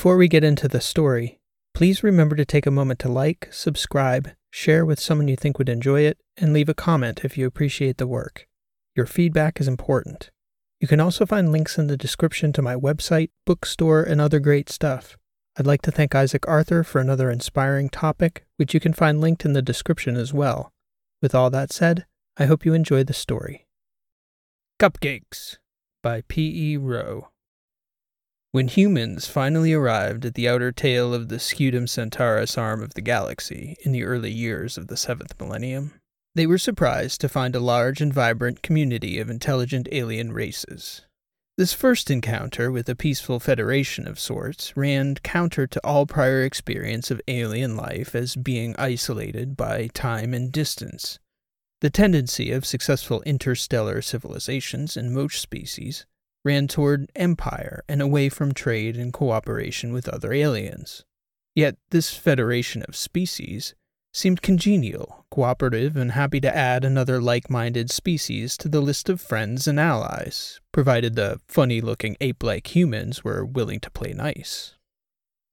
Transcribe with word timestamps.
Before 0.00 0.16
we 0.16 0.28
get 0.28 0.42
into 0.42 0.66
the 0.66 0.80
story, 0.80 1.40
please 1.74 2.02
remember 2.02 2.34
to 2.34 2.46
take 2.46 2.64
a 2.64 2.70
moment 2.70 3.00
to 3.00 3.08
like, 3.10 3.48
subscribe, 3.50 4.30
share 4.50 4.86
with 4.86 4.98
someone 4.98 5.28
you 5.28 5.36
think 5.36 5.58
would 5.58 5.68
enjoy 5.68 6.00
it, 6.00 6.16
and 6.38 6.54
leave 6.54 6.70
a 6.70 6.74
comment 6.74 7.22
if 7.22 7.36
you 7.36 7.46
appreciate 7.46 7.98
the 7.98 8.06
work. 8.06 8.48
Your 8.96 9.04
feedback 9.04 9.60
is 9.60 9.68
important. 9.68 10.30
You 10.80 10.88
can 10.88 11.00
also 11.00 11.26
find 11.26 11.52
links 11.52 11.76
in 11.76 11.88
the 11.88 11.98
description 11.98 12.50
to 12.54 12.62
my 12.62 12.76
website, 12.76 13.28
bookstore, 13.44 14.02
and 14.02 14.22
other 14.22 14.40
great 14.40 14.70
stuff. 14.70 15.18
I'd 15.58 15.66
like 15.66 15.82
to 15.82 15.92
thank 15.92 16.14
Isaac 16.14 16.48
Arthur 16.48 16.82
for 16.82 17.02
another 17.02 17.30
inspiring 17.30 17.90
topic, 17.90 18.46
which 18.56 18.72
you 18.72 18.80
can 18.80 18.94
find 18.94 19.20
linked 19.20 19.44
in 19.44 19.52
the 19.52 19.60
description 19.60 20.16
as 20.16 20.32
well. 20.32 20.72
With 21.20 21.34
all 21.34 21.50
that 21.50 21.74
said, 21.74 22.06
I 22.38 22.46
hope 22.46 22.64
you 22.64 22.72
enjoy 22.72 23.04
the 23.04 23.12
story. 23.12 23.66
Cupcakes 24.78 25.58
by 26.02 26.22
P.E. 26.26 26.78
Rowe. 26.78 27.28
When 28.52 28.66
humans 28.66 29.28
finally 29.28 29.72
arrived 29.72 30.24
at 30.24 30.34
the 30.34 30.48
outer 30.48 30.72
tail 30.72 31.14
of 31.14 31.28
the 31.28 31.38
Scutum 31.38 31.88
Centaurus 31.88 32.58
arm 32.58 32.82
of 32.82 32.94
the 32.94 33.00
galaxy 33.00 33.76
in 33.84 33.92
the 33.92 34.02
early 34.02 34.32
years 34.32 34.76
of 34.76 34.88
the 34.88 34.96
seventh 34.96 35.38
millennium, 35.38 35.94
they 36.34 36.48
were 36.48 36.58
surprised 36.58 37.20
to 37.20 37.28
find 37.28 37.54
a 37.54 37.60
large 37.60 38.00
and 38.00 38.12
vibrant 38.12 38.60
community 38.60 39.20
of 39.20 39.30
intelligent 39.30 39.86
alien 39.92 40.32
races. 40.32 41.02
This 41.56 41.72
first 41.72 42.10
encounter 42.10 42.72
with 42.72 42.88
a 42.88 42.96
peaceful 42.96 43.38
federation 43.38 44.08
of 44.08 44.18
sorts 44.18 44.76
ran 44.76 45.14
counter 45.16 45.68
to 45.68 45.80
all 45.84 46.06
prior 46.06 46.42
experience 46.42 47.12
of 47.12 47.20
alien 47.28 47.76
life 47.76 48.16
as 48.16 48.34
being 48.34 48.74
isolated 48.78 49.56
by 49.56 49.90
time 49.94 50.34
and 50.34 50.50
distance. 50.50 51.20
The 51.82 51.90
tendency 51.90 52.50
of 52.50 52.66
successful 52.66 53.22
interstellar 53.22 54.02
civilizations 54.02 54.96
in 54.96 55.14
most 55.14 55.40
species 55.40 56.04
ran 56.44 56.68
toward 56.68 57.10
empire 57.14 57.84
and 57.88 58.00
away 58.00 58.28
from 58.28 58.52
trade 58.52 58.96
and 58.96 59.12
cooperation 59.12 59.92
with 59.92 60.08
other 60.08 60.32
aliens. 60.32 61.04
Yet 61.54 61.76
this 61.90 62.14
federation 62.14 62.82
of 62.82 62.96
species 62.96 63.74
seemed 64.12 64.42
congenial, 64.42 65.26
cooperative, 65.30 65.96
and 65.96 66.12
happy 66.12 66.40
to 66.40 66.56
add 66.56 66.84
another 66.84 67.20
like 67.20 67.48
minded 67.48 67.90
species 67.90 68.56
to 68.58 68.68
the 68.68 68.80
list 68.80 69.08
of 69.08 69.20
friends 69.20 69.68
and 69.68 69.78
allies, 69.78 70.60
provided 70.72 71.14
the 71.14 71.40
funny 71.46 71.80
looking 71.80 72.16
ape 72.20 72.42
like 72.42 72.74
humans 72.74 73.22
were 73.22 73.44
willing 73.44 73.80
to 73.80 73.90
play 73.90 74.12
nice. 74.12 74.74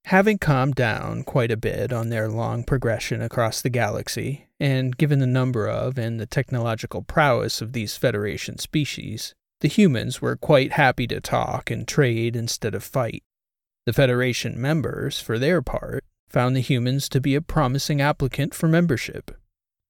Having 0.06 0.38
calmed 0.40 0.76
down 0.76 1.24
quite 1.24 1.52
a 1.52 1.58
bit 1.58 1.92
on 1.92 2.10
their 2.10 2.30
long 2.30 2.64
progression 2.64 3.22
across 3.22 3.62
the 3.62 3.70
galaxy, 3.70 4.48
and 4.60 4.98
given 4.98 5.20
the 5.20 5.28
number 5.28 5.68
of 5.68 5.98
and 5.98 6.20
the 6.20 6.26
technological 6.26 7.02
prowess 7.02 7.62
of 7.62 7.74
these 7.74 7.98
Federation 7.98 8.58
species, 8.58 9.36
the 9.62 9.68
humans 9.68 10.22
were 10.22 10.36
quite 10.36 10.74
happy 10.74 11.08
to 11.08 11.20
talk 11.20 11.72
and 11.72 11.88
trade 11.88 12.36
instead 12.36 12.76
of 12.76 12.84
fight. 12.84 13.24
The 13.86 13.94
Federation 13.94 14.60
members, 14.60 15.20
for 15.20 15.40
their 15.40 15.62
part, 15.62 16.04
found 16.30 16.56
the 16.56 16.62
humans 16.62 17.08
to 17.10 17.22
be 17.22 17.36
a 17.36 17.42
promising 17.42 18.02
applicant 18.02 18.54
for 18.54 18.68
membership. 18.68 19.32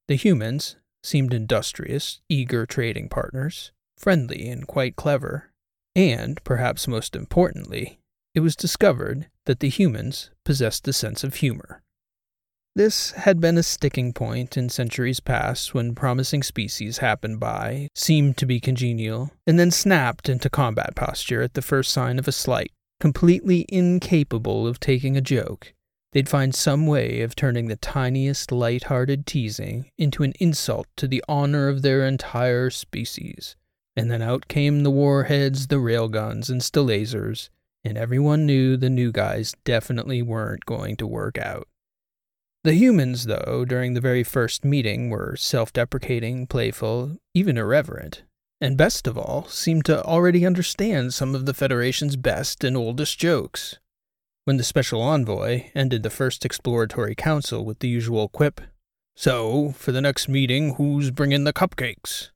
The 0.08 0.16
humans 0.16 0.78
seemed 1.04 1.34
industrious, 1.34 2.22
eager 2.30 2.66
trading 2.66 3.10
partners, 3.10 3.72
friendly 3.98 4.48
and 4.50 4.68
quite 4.68 4.96
clever, 4.96 5.52
and, 5.96 6.42
perhaps 6.44 6.88
most 6.88 7.16
importantly, 7.16 8.00
it 8.36 8.42
was 8.42 8.56
discovered 8.56 9.28
that 9.46 9.60
the 9.60 9.70
humans 9.70 10.30
possessed 10.46 10.88
a 10.88 10.94
sense 10.94 11.24
of 11.24 11.36
humor. 11.36 11.82
This 12.78 13.12
had 13.12 13.42
been 13.42 13.58
a 13.58 13.64
sticking 13.64 14.14
point 14.14 14.56
in 14.56 14.70
centuries 14.70 15.20
past 15.20 15.74
when 15.74 15.96
promising 15.96 16.44
species 16.44 17.00
happened 17.00 17.40
by, 17.40 17.90
seemed 17.96 18.38
to 18.38 18.46
be 18.46 18.60
congenial, 18.60 19.32
and 19.46 19.60
then 19.60 19.72
snapped 19.72 20.30
into 20.30 20.50
combat 20.50 20.96
posture 20.96 21.42
at 21.42 21.56
the 21.56 21.62
first 21.62 21.92
sign 21.92 22.20
of 22.20 22.28
a 22.28 22.32
slight, 22.32 22.72
completely 23.00 23.66
incapable 23.68 24.68
of 24.68 24.80
taking 24.80 25.18
a 25.18 25.22
joke 25.22 25.74
They'd 26.14 26.30
find 26.30 26.56
some 26.56 26.88
way 26.88 27.22
of 27.22 27.36
turning 27.36 27.68
the 27.68 27.76
tiniest 27.76 28.52
light-hearted 28.52 29.26
teasing 29.26 29.92
into 29.98 30.24
an 30.24 30.34
insult 30.40 30.88
to 30.96 31.08
the 31.08 31.24
honor 31.28 31.68
of 31.68 31.82
their 31.82 32.06
entire 32.06 32.70
species. 32.70 33.56
And 33.96 34.10
then 34.10 34.22
out 34.22 34.48
came 34.48 34.84
the 34.84 34.92
warheads, 34.92 35.68
the 35.68 35.76
railguns, 35.76 36.50
and 36.50 36.64
still 36.64 36.88
lasers, 36.88 37.50
and 37.84 37.98
everyone 37.98 38.46
knew 38.46 38.78
the 38.78 38.90
new 38.90 39.12
guys 39.12 39.54
definitely 39.64 40.22
weren't 40.22 40.66
going 40.66 40.96
to 40.98 41.08
work 41.08 41.38
out. 41.38 41.68
The 42.68 42.74
humans, 42.74 43.28
though, 43.28 43.64
during 43.66 43.94
the 43.94 44.02
very 44.02 44.26
first 44.26 44.66
meeting 44.66 45.10
were 45.10 45.38
self 45.38 45.72
deprecating, 45.72 46.48
playful, 46.48 47.16
even 47.34 47.58
irreverent, 47.58 48.24
and 48.60 48.76
best 48.76 49.08
of 49.08 49.18
all, 49.18 49.46
seemed 49.48 49.86
to 49.86 50.04
already 50.04 50.46
understand 50.46 51.14
some 51.14 51.34
of 51.34 51.46
the 51.46 51.54
Federation's 51.54 52.18
best 52.18 52.66
and 52.66 52.76
oldest 52.76 53.18
jokes 53.18 53.80
when 54.44 54.58
the 54.58 54.66
special 54.66 55.02
envoy 55.02 55.72
ended 55.76 56.04
the 56.04 56.10
first 56.10 56.44
exploratory 56.44 57.16
council 57.16 57.64
with 57.64 57.80
the 57.80 57.88
usual 57.88 58.28
quip, 58.28 58.60
So, 59.16 59.72
for 59.72 59.94
the 59.94 60.02
next 60.02 60.28
meeting, 60.28 60.76
who's 60.76 61.10
bringing 61.10 61.46
the 61.46 61.54
cupcakes? 61.54 62.32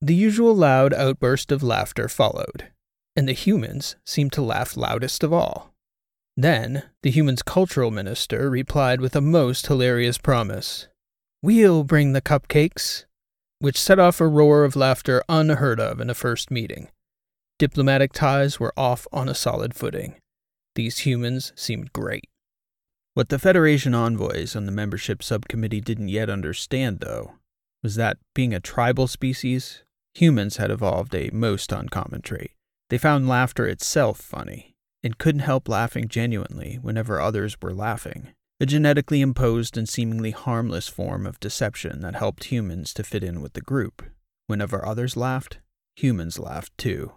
The 0.00 0.14
usual 0.14 0.54
loud 0.54 0.94
outburst 0.94 1.52
of 1.52 1.62
laughter 1.62 2.08
followed, 2.08 2.68
and 3.14 3.28
the 3.28 3.34
humans 3.34 3.96
seemed 4.06 4.32
to 4.32 4.42
laugh 4.42 4.74
loudest 4.74 5.22
of 5.22 5.34
all. 5.34 5.75
Then, 6.36 6.82
the 7.02 7.10
humans' 7.10 7.42
cultural 7.42 7.90
minister 7.90 8.50
replied 8.50 9.00
with 9.00 9.16
a 9.16 9.20
most 9.20 9.66
hilarious 9.66 10.18
promise 10.18 10.88
We'll 11.42 11.84
bring 11.84 12.12
the 12.12 12.20
cupcakes, 12.20 13.04
which 13.58 13.80
set 13.80 13.98
off 13.98 14.20
a 14.20 14.26
roar 14.26 14.64
of 14.64 14.76
laughter 14.76 15.22
unheard 15.28 15.80
of 15.80 16.00
in 16.00 16.10
a 16.10 16.14
first 16.14 16.50
meeting. 16.50 16.88
Diplomatic 17.58 18.12
ties 18.12 18.60
were 18.60 18.74
off 18.76 19.06
on 19.12 19.28
a 19.28 19.34
solid 19.34 19.74
footing. 19.74 20.16
These 20.74 20.98
humans 20.98 21.52
seemed 21.56 21.92
great. 21.94 22.28
What 23.14 23.30
the 23.30 23.38
Federation 23.38 23.94
envoys 23.94 24.54
on 24.54 24.66
the 24.66 24.72
membership 24.72 25.22
subcommittee 25.22 25.80
didn't 25.80 26.10
yet 26.10 26.28
understand, 26.28 27.00
though, 27.00 27.36
was 27.82 27.94
that, 27.94 28.18
being 28.34 28.52
a 28.52 28.60
tribal 28.60 29.06
species, 29.06 29.84
humans 30.12 30.58
had 30.58 30.70
evolved 30.70 31.14
a 31.14 31.30
most 31.32 31.72
uncommon 31.72 32.20
trait. 32.20 32.50
They 32.90 32.98
found 32.98 33.26
laughter 33.26 33.66
itself 33.66 34.18
funny, 34.18 34.75
and 35.02 35.18
couldn't 35.18 35.40
help 35.40 35.68
laughing 35.68 36.08
genuinely 36.08 36.78
whenever 36.80 37.20
others 37.20 37.56
were 37.60 37.74
laughing, 37.74 38.28
a 38.60 38.66
genetically 38.66 39.20
imposed 39.20 39.76
and 39.76 39.88
seemingly 39.88 40.30
harmless 40.30 40.88
form 40.88 41.26
of 41.26 41.40
deception 41.40 42.00
that 42.00 42.14
helped 42.14 42.44
humans 42.44 42.94
to 42.94 43.02
fit 43.02 43.22
in 43.22 43.40
with 43.40 43.52
the 43.52 43.60
group. 43.60 44.02
Whenever 44.46 44.84
others 44.84 45.16
laughed, 45.16 45.58
humans 45.96 46.38
laughed 46.38 46.76
too. 46.78 47.12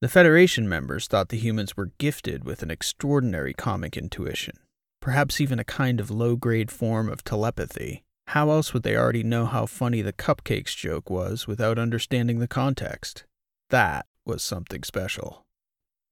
The 0.00 0.08
Federation 0.08 0.68
members 0.68 1.06
thought 1.06 1.30
the 1.30 1.38
humans 1.38 1.76
were 1.76 1.92
gifted 1.98 2.44
with 2.44 2.62
an 2.62 2.70
extraordinary 2.70 3.54
comic 3.54 3.96
intuition, 3.96 4.58
perhaps 5.00 5.40
even 5.40 5.58
a 5.58 5.64
kind 5.64 6.00
of 6.00 6.10
low 6.10 6.36
grade 6.36 6.70
form 6.70 7.08
of 7.08 7.24
telepathy. 7.24 8.04
How 8.28 8.50
else 8.50 8.74
would 8.74 8.82
they 8.82 8.96
already 8.96 9.22
know 9.22 9.46
how 9.46 9.66
funny 9.66 10.02
the 10.02 10.12
cupcakes 10.12 10.74
joke 10.74 11.08
was 11.08 11.46
without 11.46 11.78
understanding 11.78 12.38
the 12.38 12.48
context? 12.48 13.24
That 13.70 14.06
was 14.26 14.42
something 14.42 14.82
special. 14.82 15.43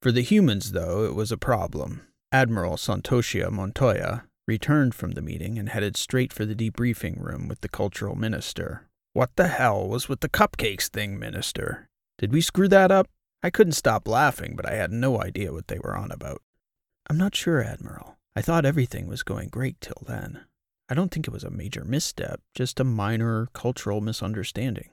For 0.03 0.11
the 0.11 0.23
humans, 0.23 0.73
though, 0.73 1.05
it 1.05 1.15
was 1.15 1.31
a 1.31 1.37
problem. 1.37 2.03
Admiral 2.33 2.77
Santoshia 2.77 3.53
Montoya 3.53 4.25
returned 4.49 4.97
from 4.97 5.13
the 5.13 5.23
meeting 5.23 5.61
and 5.61 5.69
headed 5.69 5.97
straight 5.97 6.33
for 6.33 6.45
the 6.45 6.57
debriefing 6.57 7.21
room 7.21 7.47
with 7.47 7.61
the 7.61 7.69
cultural 7.69 8.17
minister. 8.17 8.89
What 9.13 9.31
the 9.37 9.47
hell 9.47 9.87
was 9.87 10.09
with 10.09 10.19
the 10.19 10.29
cupcakes 10.29 10.89
thing, 10.89 11.21
minister? 11.21 11.87
Did 12.19 12.33
we 12.33 12.41
screw 12.41 12.67
that 12.67 12.91
up? 12.91 13.07
I 13.45 13.51
couldn't 13.51 13.75
stop 13.75 14.09
laughing, 14.09 14.57
but 14.57 14.69
I 14.69 14.75
had 14.75 14.91
no 14.91 15.23
idea 15.23 15.53
what 15.53 15.69
they 15.69 15.79
were 15.79 15.97
on 15.97 16.11
about. 16.11 16.43
I'm 17.09 17.17
not 17.17 17.37
sure, 17.37 17.63
Admiral. 17.63 18.17
I 18.35 18.43
thought 18.43 18.65
everything 18.65 19.07
was 19.07 19.23
going 19.23 19.51
great 19.51 19.81
till 19.81 20.03
then. 20.05 20.41
I 20.89 20.95
don't 20.95 21.13
think 21.13 21.29
it 21.29 21.33
was 21.33 21.45
a 21.45 21.51
major 21.51 21.85
misstep, 21.85 22.41
just 22.57 22.81
a 22.81 22.85
minor 22.85 23.47
cultural 23.53 24.01
misunderstanding. 24.01 24.91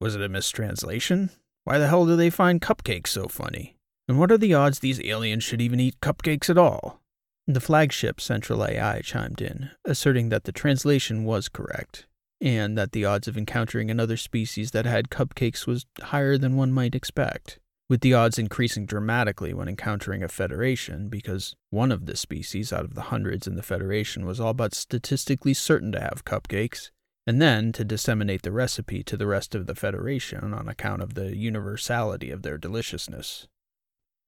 Was 0.00 0.14
it 0.14 0.22
a 0.22 0.30
mistranslation? 0.30 1.28
Why 1.64 1.76
the 1.76 1.88
hell 1.88 2.06
do 2.06 2.16
they 2.16 2.30
find 2.30 2.62
cupcakes 2.62 3.08
so 3.08 3.28
funny? 3.28 3.76
And 4.10 4.18
what 4.18 4.32
are 4.32 4.38
the 4.38 4.54
odds 4.54 4.80
these 4.80 5.00
aliens 5.04 5.44
should 5.44 5.60
even 5.60 5.78
eat 5.78 6.00
cupcakes 6.00 6.50
at 6.50 6.58
all? 6.58 7.00
The 7.46 7.60
flagship 7.60 8.20
Central 8.20 8.66
AI 8.66 9.02
chimed 9.02 9.40
in, 9.40 9.70
asserting 9.84 10.30
that 10.30 10.42
the 10.42 10.50
translation 10.50 11.22
was 11.22 11.48
correct, 11.48 12.08
and 12.40 12.76
that 12.76 12.90
the 12.90 13.04
odds 13.04 13.28
of 13.28 13.38
encountering 13.38 13.88
another 13.88 14.16
species 14.16 14.72
that 14.72 14.84
had 14.84 15.10
cupcakes 15.10 15.64
was 15.64 15.86
higher 16.02 16.36
than 16.36 16.56
one 16.56 16.72
might 16.72 16.96
expect 16.96 17.60
with 17.88 18.00
the 18.00 18.12
odds 18.12 18.36
increasing 18.36 18.84
dramatically 18.84 19.54
when 19.54 19.68
encountering 19.68 20.24
a 20.24 20.28
Federation 20.28 21.08
because 21.08 21.54
one 21.70 21.92
of 21.92 22.06
the 22.06 22.16
species 22.16 22.72
out 22.72 22.84
of 22.84 22.96
the 22.96 23.10
hundreds 23.12 23.46
in 23.46 23.54
the 23.54 23.62
Federation 23.62 24.26
was 24.26 24.40
all 24.40 24.54
but 24.54 24.74
statistically 24.74 25.54
certain 25.54 25.92
to 25.92 26.00
have 26.00 26.24
cupcakes, 26.24 26.90
and 27.28 27.40
then 27.40 27.70
to 27.70 27.84
disseminate 27.84 28.42
the 28.42 28.50
recipe 28.50 29.04
to 29.04 29.16
the 29.16 29.28
rest 29.28 29.54
of 29.54 29.68
the 29.68 29.76
Federation 29.76 30.52
on 30.52 30.68
account 30.68 31.00
of 31.00 31.14
the 31.14 31.36
universality 31.36 32.32
of 32.32 32.42
their 32.42 32.58
deliciousness. 32.58 33.46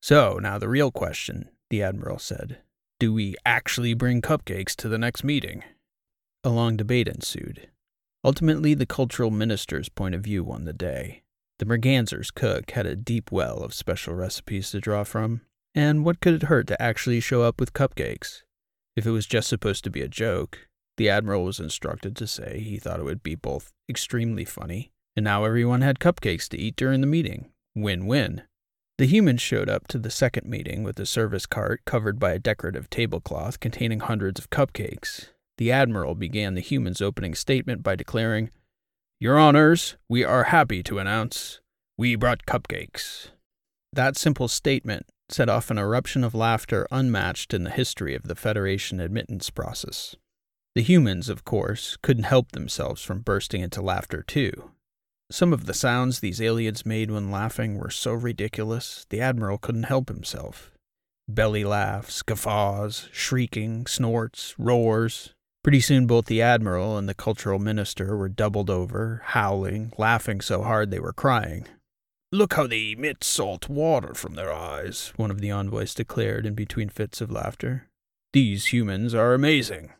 So, 0.02 0.40
now 0.42 0.58
the 0.58 0.68
real 0.68 0.90
question, 0.90 1.48
the 1.70 1.80
Admiral 1.80 2.18
said. 2.18 2.58
Do 2.98 3.14
we 3.14 3.36
actually 3.46 3.94
bring 3.94 4.20
cupcakes 4.20 4.74
to 4.76 4.88
the 4.88 4.98
next 4.98 5.22
meeting? 5.22 5.62
A 6.42 6.50
long 6.50 6.76
debate 6.76 7.06
ensued. 7.06 7.68
Ultimately, 8.24 8.74
the 8.74 8.84
cultural 8.84 9.30
minister's 9.30 9.88
point 9.88 10.16
of 10.16 10.22
view 10.22 10.42
won 10.42 10.64
the 10.64 10.72
day. 10.72 11.22
The 11.60 11.66
Mergansers 11.66 12.34
cook 12.34 12.72
had 12.72 12.84
a 12.84 12.96
deep 12.96 13.30
well 13.30 13.58
of 13.58 13.72
special 13.72 14.14
recipes 14.14 14.72
to 14.72 14.80
draw 14.80 15.04
from, 15.04 15.42
And 15.72 16.04
what 16.04 16.18
could 16.20 16.34
it 16.34 16.44
hurt 16.44 16.66
to 16.66 16.82
actually 16.82 17.20
show 17.20 17.42
up 17.42 17.60
with 17.60 17.72
cupcakes? 17.72 18.42
If 18.96 19.06
it 19.06 19.12
was 19.12 19.26
just 19.26 19.48
supposed 19.48 19.84
to 19.84 19.90
be 19.90 20.02
a 20.02 20.08
joke, 20.08 20.66
the 20.96 21.08
Admiral 21.08 21.44
was 21.44 21.60
instructed 21.60 22.16
to 22.16 22.26
say 22.26 22.58
he 22.58 22.78
thought 22.78 22.98
it 22.98 23.04
would 23.04 23.22
be 23.22 23.36
both 23.36 23.72
extremely 23.88 24.44
funny, 24.44 24.90
and 25.14 25.22
now 25.22 25.44
everyone 25.44 25.80
had 25.82 26.00
cupcakes 26.00 26.48
to 26.48 26.58
eat 26.58 26.74
during 26.74 27.00
the 27.00 27.06
meeting. 27.06 27.50
Win 27.76 28.06
win. 28.06 28.42
The 28.98 29.06
humans 29.06 29.40
showed 29.40 29.68
up 29.68 29.88
to 29.88 29.98
the 29.98 30.10
second 30.10 30.48
meeting 30.48 30.82
with 30.82 30.98
a 31.00 31.06
service 31.06 31.46
cart 31.46 31.82
covered 31.84 32.18
by 32.18 32.32
a 32.32 32.38
decorative 32.38 32.90
tablecloth 32.90 33.58
containing 33.58 34.00
hundreds 34.00 34.38
of 34.38 34.50
cupcakes. 34.50 35.28
The 35.58 35.72
Admiral 35.72 36.14
began 36.14 36.54
the 36.54 36.60
humans' 36.60 37.00
opening 37.00 37.34
statement 37.34 37.82
by 37.82 37.96
declaring, 37.96 38.50
Your 39.18 39.38
Honors, 39.38 39.96
we 40.08 40.24
are 40.24 40.44
happy 40.44 40.82
to 40.84 40.98
announce 40.98 41.60
we 41.96 42.16
brought 42.16 42.46
cupcakes. 42.46 43.28
That 43.92 44.16
simple 44.16 44.48
statement 44.48 45.06
set 45.28 45.48
off 45.48 45.70
an 45.70 45.78
eruption 45.78 46.24
of 46.24 46.34
laughter 46.34 46.86
unmatched 46.90 47.54
in 47.54 47.64
the 47.64 47.70
history 47.70 48.14
of 48.14 48.24
the 48.24 48.34
Federation 48.34 49.00
admittance 49.00 49.50
process. 49.50 50.16
The 50.74 50.82
humans, 50.82 51.28
of 51.28 51.44
course, 51.44 51.96
couldn't 52.02 52.24
help 52.24 52.52
themselves 52.52 53.02
from 53.02 53.20
bursting 53.20 53.60
into 53.60 53.82
laughter 53.82 54.22
too. 54.22 54.70
Some 55.30 55.52
of 55.52 55.66
the 55.66 55.74
sounds 55.74 56.20
these 56.20 56.40
aliens 56.40 56.84
made 56.84 57.10
when 57.10 57.30
laughing 57.30 57.78
were 57.78 57.90
so 57.90 58.12
ridiculous, 58.12 59.06
the 59.08 59.20
Admiral 59.20 59.58
couldn't 59.58 59.84
help 59.84 60.08
himself. 60.08 60.72
Belly 61.28 61.64
laughs, 61.64 62.22
guffaws, 62.22 63.08
shrieking, 63.12 63.86
snorts, 63.86 64.54
roars. 64.58 65.34
Pretty 65.62 65.80
soon, 65.80 66.06
both 66.06 66.26
the 66.26 66.42
Admiral 66.42 66.98
and 66.98 67.08
the 67.08 67.14
Cultural 67.14 67.58
Minister 67.58 68.16
were 68.16 68.28
doubled 68.28 68.68
over, 68.68 69.22
howling, 69.26 69.92
laughing 69.96 70.40
so 70.40 70.62
hard 70.62 70.90
they 70.90 71.00
were 71.00 71.12
crying. 71.12 71.66
Look 72.32 72.54
how 72.54 72.66
they 72.66 72.92
emit 72.92 73.22
salt 73.22 73.68
water 73.68 74.14
from 74.14 74.34
their 74.34 74.52
eyes, 74.52 75.12
one 75.16 75.30
of 75.30 75.40
the 75.40 75.50
envoys 75.50 75.94
declared 75.94 76.46
in 76.46 76.54
between 76.54 76.88
fits 76.88 77.20
of 77.20 77.30
laughter. 77.30 77.88
These 78.32 78.72
humans 78.72 79.14
are 79.14 79.34
amazing. 79.34 79.92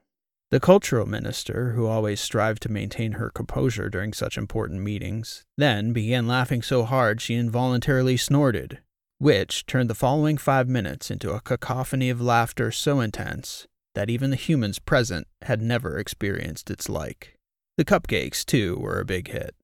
The 0.53 0.61
cultural 0.61 1.07
minister, 1.07 1.73
who 1.73 1.87
always 1.87 2.21
strived 2.21 2.61
to 2.65 2.71
maintain 2.71 3.13
her 3.13 3.31
composure 3.31 3.89
during 3.89 4.13
such 4.13 4.37
important 4.37 4.83
meetings, 4.83 5.47
then 5.57 5.95
began 5.95 6.27
laughing 6.27 6.61
so 6.61 6.85
hard 6.85 7.23
she 7.23 7.37
involuntarily 7.37 8.19
snorted, 8.19 8.81
which 9.17 9.65
turned 9.65 9.89
the 9.89 9.95
following 9.95 10.37
five 10.37 10.69
minutes 10.69 11.11
into 11.11 11.33
a 11.33 11.41
cacophony 11.41 12.11
of 12.11 12.21
laughter 12.21 12.71
so 12.71 13.01
intense 13.01 13.67
that 13.95 14.11
even 14.11 14.29
the 14.29 14.37
humans 14.37 14.79
present 14.79 15.27
had 15.41 15.63
never 15.63 15.97
experienced 15.97 16.71
its 16.71 16.87
like. 16.91 17.39
The 17.79 17.87
cupcakes, 17.87 18.45
too, 18.45 18.77
were 18.77 19.01
a 19.01 19.07
big 19.07 19.29
hit. 19.29 19.55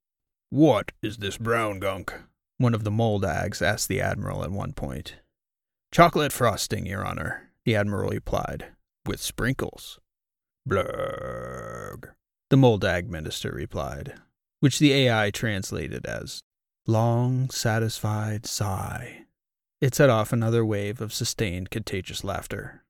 What 0.49 0.93
is 1.03 1.19
this 1.19 1.37
brown 1.37 1.81
gunk? 1.81 2.15
One 2.57 2.73
of 2.73 2.85
the 2.85 2.91
moldags 2.91 3.61
asked 3.61 3.89
the 3.89 4.01
Admiral 4.01 4.43
at 4.43 4.51
one 4.51 4.73
point. 4.73 5.17
Chocolate 5.93 6.33
frosting, 6.33 6.87
Your 6.87 7.07
Honor, 7.07 7.51
the 7.67 7.77
Admiral 7.77 8.09
replied, 8.09 8.69
with 9.05 9.21
sprinkles. 9.21 10.01
Blurg, 10.69 12.11
the 12.51 12.57
moldag 12.57 13.09
minister 13.09 13.51
replied, 13.51 14.15
which 14.61 14.79
the 14.79 14.93
AI 14.93 15.31
translated 15.31 16.05
as 16.05 16.43
long, 16.87 17.49
satisfied 17.49 18.45
sigh. 18.45 19.25
It 19.81 19.95
set 19.95 20.11
off 20.11 20.31
another 20.31 20.67
wave 20.67 21.01
of 21.01 21.15
sustained, 21.15 21.71
contagious 21.71 22.23
laughter. 22.23 22.85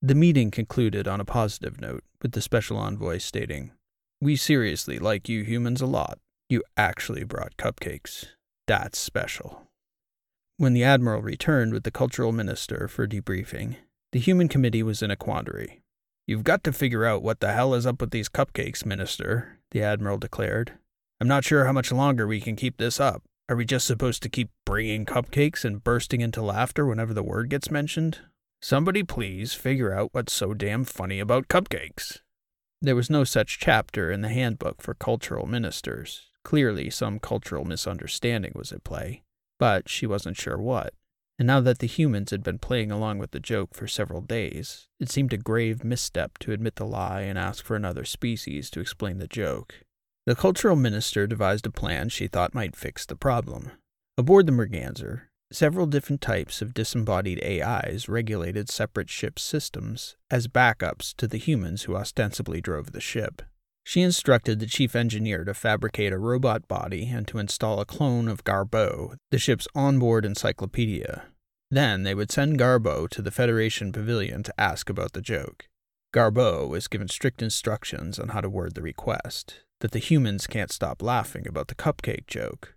The 0.00 0.14
meeting 0.14 0.52
concluded 0.52 1.08
on 1.08 1.20
a 1.20 1.24
positive 1.24 1.80
note, 1.80 2.04
with 2.22 2.32
the 2.32 2.40
special 2.40 2.76
envoy 2.76 3.18
stating, 3.18 3.72
We 4.20 4.36
seriously 4.36 5.00
like 5.00 5.28
you 5.28 5.42
humans 5.42 5.80
a 5.80 5.86
lot. 5.86 6.20
You 6.48 6.62
actually 6.76 7.24
brought 7.24 7.56
cupcakes. 7.56 8.26
That's 8.68 8.96
special. 8.96 9.66
When 10.56 10.72
the 10.72 10.84
Admiral 10.84 11.22
returned 11.22 11.72
with 11.72 11.82
the 11.82 11.90
Cultural 11.90 12.30
Minister 12.30 12.86
for 12.86 13.08
debriefing, 13.08 13.74
the 14.12 14.20
Human 14.20 14.48
Committee 14.48 14.84
was 14.84 15.02
in 15.02 15.10
a 15.10 15.16
quandary. 15.16 15.82
You've 16.28 16.44
got 16.44 16.62
to 16.62 16.72
figure 16.72 17.04
out 17.04 17.24
what 17.24 17.40
the 17.40 17.52
hell 17.52 17.74
is 17.74 17.86
up 17.86 18.00
with 18.00 18.12
these 18.12 18.28
cupcakes, 18.28 18.86
Minister, 18.86 19.58
the 19.72 19.82
Admiral 19.82 20.18
declared. 20.18 20.74
I'm 21.20 21.26
not 21.26 21.42
sure 21.42 21.64
how 21.64 21.72
much 21.72 21.90
longer 21.90 22.24
we 22.24 22.40
can 22.40 22.54
keep 22.54 22.76
this 22.76 23.00
up. 23.00 23.24
Are 23.48 23.56
we 23.56 23.64
just 23.64 23.86
supposed 23.86 24.22
to 24.22 24.28
keep 24.28 24.50
bringing 24.64 25.04
cupcakes 25.04 25.64
and 25.64 25.82
bursting 25.82 26.20
into 26.20 26.42
laughter 26.42 26.86
whenever 26.86 27.12
the 27.12 27.24
word 27.24 27.50
gets 27.50 27.70
mentioned? 27.70 28.20
Somebody 28.62 29.02
please 29.02 29.54
figure 29.54 29.92
out 29.92 30.10
what's 30.12 30.32
so 30.32 30.54
damn 30.54 30.84
funny 30.84 31.18
about 31.18 31.48
cupcakes. 31.48 32.18
There 32.80 32.94
was 32.94 33.10
no 33.10 33.24
such 33.24 33.58
chapter 33.58 34.12
in 34.12 34.20
the 34.20 34.28
handbook 34.28 34.80
for 34.80 34.94
cultural 34.94 35.46
ministers, 35.46 36.28
Clearly, 36.48 36.88
some 36.88 37.18
cultural 37.18 37.66
misunderstanding 37.66 38.52
was 38.54 38.72
at 38.72 38.82
play, 38.82 39.22
but 39.58 39.86
she 39.86 40.06
wasn't 40.06 40.38
sure 40.38 40.56
what. 40.56 40.94
And 41.38 41.46
now 41.46 41.60
that 41.60 41.78
the 41.78 41.86
humans 41.86 42.32
had 42.32 42.42
been 42.42 42.58
playing 42.58 42.90
along 42.90 43.18
with 43.18 43.30
the 43.30 43.38
joke 43.38 43.74
for 43.74 43.86
several 43.86 44.20
days, 44.20 44.88
it 44.98 45.08
seemed 45.08 45.32
a 45.32 45.38
grave 45.38 45.84
misstep 45.84 46.38
to 46.38 46.52
admit 46.52 46.76
the 46.76 46.84
lie 46.84 47.20
and 47.20 47.38
ask 47.38 47.64
for 47.64 47.76
another 47.76 48.04
species 48.04 48.70
to 48.70 48.80
explain 48.80 49.18
the 49.18 49.28
joke. 49.28 49.84
The 50.26 50.34
cultural 50.34 50.76
minister 50.76 51.26
devised 51.26 51.64
a 51.66 51.70
plan 51.70 52.08
she 52.08 52.26
thought 52.26 52.54
might 52.54 52.76
fix 52.76 53.06
the 53.06 53.16
problem. 53.16 53.70
Aboard 54.18 54.46
the 54.46 54.52
Merganser, 54.52 55.30
several 55.52 55.86
different 55.86 56.20
types 56.20 56.60
of 56.60 56.74
disembodied 56.74 57.42
AIs 57.42 58.08
regulated 58.08 58.68
separate 58.68 59.08
ship 59.08 59.38
systems 59.38 60.16
as 60.30 60.48
backups 60.48 61.14
to 61.16 61.28
the 61.28 61.38
humans 61.38 61.84
who 61.84 61.96
ostensibly 61.96 62.60
drove 62.60 62.92
the 62.92 63.00
ship. 63.00 63.42
She 63.88 64.02
instructed 64.02 64.60
the 64.60 64.66
chief 64.66 64.94
engineer 64.94 65.44
to 65.44 65.54
fabricate 65.54 66.12
a 66.12 66.18
robot 66.18 66.68
body 66.68 67.08
and 67.08 67.26
to 67.26 67.38
install 67.38 67.80
a 67.80 67.86
clone 67.86 68.28
of 68.28 68.44
Garbo, 68.44 69.16
the 69.30 69.38
ship's 69.38 69.66
onboard 69.74 70.26
encyclopedia. 70.26 71.22
Then 71.70 72.02
they 72.02 72.14
would 72.14 72.30
send 72.30 72.58
Garbo 72.58 73.08
to 73.08 73.22
the 73.22 73.30
Federation 73.30 73.90
pavilion 73.90 74.42
to 74.42 74.60
ask 74.60 74.90
about 74.90 75.14
the 75.14 75.22
joke. 75.22 75.68
Garbo 76.14 76.68
was 76.68 76.86
given 76.86 77.08
strict 77.08 77.40
instructions 77.40 78.18
on 78.18 78.28
how 78.28 78.42
to 78.42 78.50
word 78.50 78.74
the 78.74 78.82
request, 78.82 79.60
that 79.80 79.92
the 79.92 80.00
humans 80.00 80.46
can't 80.46 80.70
stop 80.70 81.00
laughing 81.00 81.48
about 81.48 81.68
the 81.68 81.74
cupcake 81.74 82.26
joke. 82.26 82.74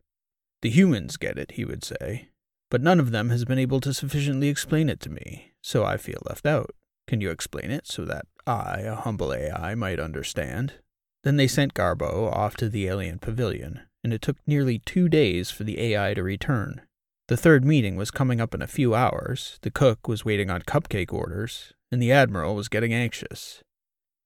The 0.61 0.69
humans 0.69 1.17
get 1.17 1.37
it, 1.37 1.51
he 1.51 1.65
would 1.65 1.83
say, 1.83 2.29
but 2.69 2.81
none 2.81 3.01
of 3.01 3.11
them 3.11 3.31
has 3.31 3.43
been 3.43 3.59
able 3.59 3.81
to 3.81 3.93
sufficiently 3.93 4.47
explain 4.47 4.87
it 4.87 5.01
to 5.01 5.09
me, 5.09 5.51
so 5.61 5.83
I 5.83 5.97
feel 5.97 6.21
left 6.25 6.45
out. 6.45 6.73
Can 7.05 7.19
you 7.19 7.31
explain 7.31 7.69
it 7.69 7.85
so 7.85 8.05
that 8.05 8.27
I, 8.47 8.83
a 8.85 8.95
humble 8.95 9.33
AI, 9.33 9.75
might 9.75 9.99
understand? 9.99 10.75
Then 11.23 11.37
they 11.37 11.47
sent 11.47 11.73
Garbo 11.73 12.31
off 12.31 12.55
to 12.57 12.69
the 12.69 12.87
alien 12.87 13.19
pavilion, 13.19 13.81
and 14.03 14.13
it 14.13 14.21
took 14.21 14.37
nearly 14.47 14.79
two 14.79 15.07
days 15.07 15.51
for 15.51 15.63
the 15.63 15.79
AI 15.79 16.13
to 16.13 16.23
return. 16.23 16.81
The 17.27 17.37
third 17.37 17.63
meeting 17.63 17.95
was 17.95 18.11
coming 18.11 18.41
up 18.41 18.53
in 18.53 18.61
a 18.61 18.67
few 18.67 18.95
hours, 18.95 19.59
the 19.61 19.71
cook 19.71 20.07
was 20.07 20.25
waiting 20.25 20.49
on 20.49 20.63
cupcake 20.63 21.13
orders, 21.13 21.73
and 21.91 22.01
the 22.01 22.11
Admiral 22.11 22.55
was 22.55 22.67
getting 22.67 22.93
anxious. 22.93 23.63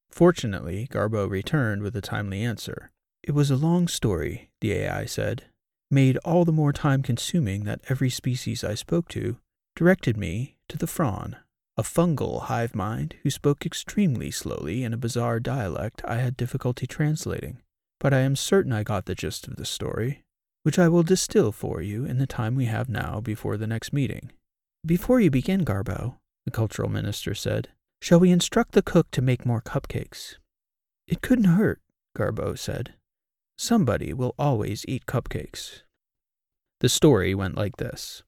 Fortunately, 0.09 0.87
Garbo 0.91 1.29
returned 1.29 1.81
with 1.81 1.95
a 1.95 2.01
timely 2.01 2.41
answer. 2.41 2.91
It 3.21 3.33
was 3.33 3.51
a 3.51 3.57
long 3.57 3.87
story, 3.87 4.49
the 4.61 4.71
AI 4.71 5.05
said, 5.05 5.45
made 5.91 6.17
all 6.17 6.45
the 6.45 6.51
more 6.51 6.73
time 6.73 7.03
consuming 7.03 7.65
that 7.65 7.81
every 7.89 8.09
species 8.09 8.63
I 8.63 8.75
spoke 8.75 9.07
to 9.09 9.37
directed 9.75 10.15
me 10.17 10.55
to 10.69 10.77
the 10.77 10.87
Fron 10.87 11.35
a 11.77 11.83
fungal 11.83 12.43
hive 12.43 12.73
mind 12.73 13.15
who 13.23 13.29
spoke 13.29 13.65
extremely 13.65 14.31
slowly 14.31 14.83
in 14.83 14.93
a 14.93 14.97
bizarre 14.97 15.39
dialect 15.39 16.01
I 16.05 16.15
had 16.17 16.37
difficulty 16.37 16.87
translating. 16.87 17.57
But 17.99 18.13
I 18.13 18.19
am 18.19 18.35
certain 18.35 18.71
I 18.71 18.83
got 18.83 19.05
the 19.05 19.15
gist 19.15 19.47
of 19.47 19.55
the 19.55 19.65
story, 19.65 20.23
which 20.63 20.79
I 20.79 20.87
will 20.87 21.03
distill 21.03 21.51
for 21.51 21.81
you 21.81 22.05
in 22.05 22.17
the 22.17 22.27
time 22.27 22.55
we 22.55 22.65
have 22.65 22.87
now 22.89 23.19
before 23.19 23.57
the 23.57 23.67
next 23.67 23.91
meeting. 23.93 24.31
Before 24.85 25.19
you 25.19 25.29
begin, 25.29 25.65
Garbo, 25.65 26.15
the 26.45 26.51
cultural 26.51 26.89
minister 26.89 27.33
said, 27.33 27.69
shall 28.01 28.19
we 28.19 28.31
instruct 28.31 28.73
the 28.73 28.81
cook 28.81 29.09
to 29.11 29.21
make 29.21 29.45
more 29.45 29.61
cupcakes? 29.61 30.35
It 31.07 31.21
couldn't 31.21 31.45
hurt, 31.45 31.81
Garbo 32.17 32.57
said. 32.57 32.93
Somebody 33.57 34.13
will 34.13 34.35
always 34.37 34.85
eat 34.87 35.05
cupcakes. 35.05 35.81
The 36.81 36.89
story 36.89 37.33
went 37.33 37.55
like 37.55 37.77
this. 37.77 38.23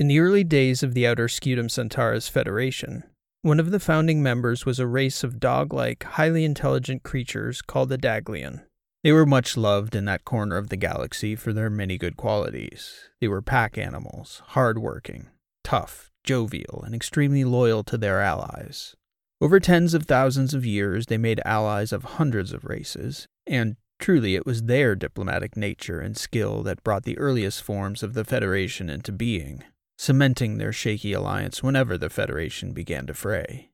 In 0.00 0.06
the 0.06 0.20
early 0.20 0.44
days 0.44 0.84
of 0.84 0.94
the 0.94 1.08
Outer 1.08 1.26
Scutum 1.26 1.68
Centaurus 1.68 2.28
Federation, 2.28 3.02
one 3.42 3.58
of 3.58 3.72
the 3.72 3.80
founding 3.80 4.22
members 4.22 4.64
was 4.64 4.78
a 4.78 4.86
race 4.86 5.24
of 5.24 5.40
dog 5.40 5.72
like, 5.72 6.04
highly 6.04 6.44
intelligent 6.44 7.02
creatures 7.02 7.62
called 7.62 7.88
the 7.88 7.98
Daglian. 7.98 8.62
They 9.02 9.10
were 9.10 9.26
much 9.26 9.56
loved 9.56 9.96
in 9.96 10.04
that 10.04 10.24
corner 10.24 10.56
of 10.56 10.68
the 10.68 10.76
galaxy 10.76 11.34
for 11.34 11.52
their 11.52 11.68
many 11.68 11.98
good 11.98 12.16
qualities. 12.16 13.10
They 13.20 13.26
were 13.26 13.42
pack 13.42 13.76
animals, 13.76 14.40
hard 14.48 14.78
working, 14.78 15.30
tough, 15.64 16.12
jovial, 16.22 16.84
and 16.86 16.94
extremely 16.94 17.42
loyal 17.42 17.82
to 17.82 17.98
their 17.98 18.20
allies. 18.20 18.94
Over 19.40 19.58
tens 19.58 19.94
of 19.94 20.04
thousands 20.04 20.54
of 20.54 20.64
years, 20.64 21.06
they 21.06 21.18
made 21.18 21.40
allies 21.44 21.92
of 21.92 22.04
hundreds 22.04 22.52
of 22.52 22.64
races, 22.64 23.26
and 23.48 23.74
truly 23.98 24.36
it 24.36 24.46
was 24.46 24.62
their 24.62 24.94
diplomatic 24.94 25.56
nature 25.56 25.98
and 25.98 26.16
skill 26.16 26.62
that 26.62 26.84
brought 26.84 27.02
the 27.02 27.18
earliest 27.18 27.64
forms 27.64 28.04
of 28.04 28.14
the 28.14 28.24
Federation 28.24 28.88
into 28.88 29.10
being 29.10 29.64
cementing 29.98 30.56
their 30.56 30.72
shaky 30.72 31.12
alliance 31.12 31.62
whenever 31.62 31.98
the 31.98 32.08
Federation 32.08 32.72
began 32.72 33.06
to 33.06 33.12
fray. 33.12 33.70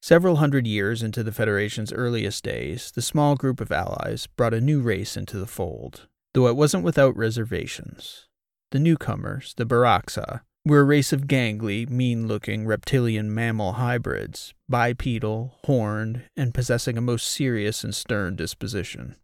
Several 0.00 0.36
hundred 0.36 0.66
years 0.66 1.02
into 1.02 1.22
the 1.22 1.32
Federation's 1.32 1.92
earliest 1.92 2.42
days, 2.42 2.90
the 2.94 3.02
small 3.02 3.34
group 3.34 3.60
of 3.60 3.70
allies 3.70 4.26
brought 4.28 4.54
a 4.54 4.60
new 4.60 4.80
race 4.80 5.16
into 5.16 5.38
the 5.38 5.46
fold, 5.46 6.08
though 6.32 6.46
it 6.46 6.56
wasn't 6.56 6.84
without 6.84 7.16
reservations. 7.16 8.28
The 8.70 8.78
newcomers, 8.78 9.52
the 9.56 9.66
Baraxa, 9.66 10.40
were 10.64 10.80
a 10.80 10.84
race 10.84 11.12
of 11.12 11.26
gangly, 11.26 11.88
mean 11.88 12.28
looking 12.28 12.66
reptilian 12.66 13.34
mammal 13.34 13.72
hybrids, 13.72 14.54
bipedal, 14.68 15.56
horned, 15.64 16.22
and 16.36 16.54
possessing 16.54 16.96
a 16.96 17.02
most 17.02 17.26
serious 17.26 17.82
and 17.82 17.94
stern 17.94 18.36
disposition. 18.36 19.16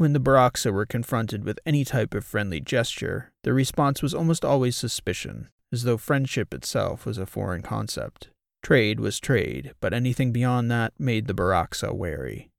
When 0.00 0.14
the 0.14 0.18
Baroxa 0.18 0.72
were 0.72 0.86
confronted 0.86 1.44
with 1.44 1.60
any 1.66 1.84
type 1.84 2.14
of 2.14 2.24
friendly 2.24 2.58
gesture, 2.58 3.32
their 3.44 3.52
response 3.52 4.00
was 4.00 4.14
almost 4.14 4.46
always 4.46 4.74
suspicion, 4.74 5.50
as 5.74 5.82
though 5.82 5.98
friendship 5.98 6.54
itself 6.54 7.04
was 7.04 7.18
a 7.18 7.26
foreign 7.26 7.60
concept. 7.60 8.30
Trade 8.62 8.98
was 8.98 9.20
trade, 9.20 9.74
but 9.78 9.92
anything 9.92 10.32
beyond 10.32 10.70
that 10.70 10.94
made 10.98 11.26
the 11.26 11.34
Baroxa 11.34 11.94
wary. 11.94 12.50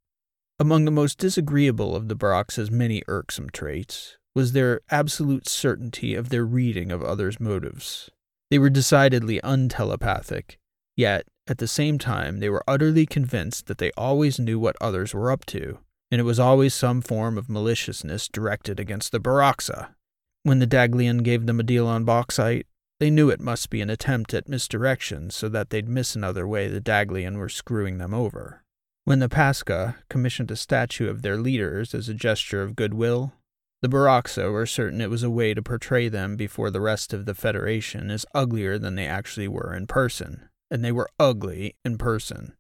Among 0.60 0.86
the 0.86 0.91
most 0.91 1.17
disagreeable 1.17 1.95
of 1.95 2.10
the 2.10 2.15
Baroxa's 2.15 2.69
many 2.69 3.01
irksome 3.07 3.50
traits 3.50 4.19
was 4.36 4.51
their 4.51 4.81
absolute 4.91 5.50
certainty 5.50 6.13
of 6.13 6.29
their 6.29 6.45
reading 6.45 6.91
of 6.91 7.01
others' 7.01 7.39
motives. 7.39 8.12
They 8.51 8.60
were 8.60 8.69
decidedly 8.69 9.39
untelepathic, 9.43 10.60
yet, 10.95 11.25
at 11.48 11.57
the 11.57 11.67
same 11.67 11.98
time, 11.98 12.39
they 12.39 12.51
were 12.51 12.63
utterly 12.67 13.07
convinced 13.07 13.65
that 13.65 13.79
they 13.79 13.91
always 13.98 14.38
knew 14.38 14.60
what 14.60 14.75
others 14.79 15.15
were 15.15 15.31
up 15.31 15.43
to, 15.48 15.79
and 16.12 16.20
it 16.20 16.25
was 16.25 16.39
always 16.39 16.74
some 16.74 17.01
form 17.01 17.38
of 17.38 17.50
maliciousness 17.50 18.27
directed 18.27 18.80
against 18.80 19.12
the 19.12 19.20
Baroxa. 19.20 19.96
When 20.44 20.60
the 20.60 20.68
Daglian 20.68 21.24
gave 21.24 21.46
them 21.46 21.60
a 21.60 21.63
deal 21.63 21.88
on 21.88 22.03
bauxite, 22.03 22.68
they 23.00 23.10
knew 23.10 23.30
it 23.30 23.39
must 23.39 23.70
be 23.70 23.82
an 23.82 23.89
attempt 23.89 24.34
at 24.34 24.50
misdirection 24.50 25.32
so 25.32 25.50
that 25.50 25.70
they'd 25.70 25.88
miss 25.88 26.15
another 26.15 26.48
way 26.48 26.68
the 26.68 26.82
Daglian 26.82 27.38
were 27.38 27.50
screwing 27.50 27.98
them 27.98 28.13
over. 28.13 28.63
When 29.06 29.20
the 29.20 29.30
Pasca 29.30 29.96
commissioned 30.10 30.51
a 30.51 30.56
statue 30.56 31.10
of 31.10 31.22
their 31.22 31.38
leaders 31.38 31.96
as 31.96 32.10
a 32.10 32.13
gesture 32.13 32.62
of 32.62 32.75
goodwill, 32.75 33.34
the 33.82 33.89
Baroxa 33.89 34.51
were 34.51 34.68
certain 34.68 35.01
it 35.01 35.10
was 35.10 35.24
a 35.24 35.30
way 35.32 35.56
to 35.56 35.63
portray 35.63 36.08
them 36.10 36.36
before 36.36 36.70
the 36.70 36.82
rest 36.82 37.13
of 37.13 37.25
the 37.25 37.34
Federation 37.34 38.12
as 38.12 38.27
uglier 38.36 38.77
than 38.77 38.94
they 38.94 39.08
actually 39.08 39.48
were 39.48 39.74
in 39.74 39.88
person, 39.88 40.50
and 40.70 40.86
they 40.86 40.91
were 40.91 41.10
ugly 41.20 41.75
in 41.84 41.98
person. 41.98 42.53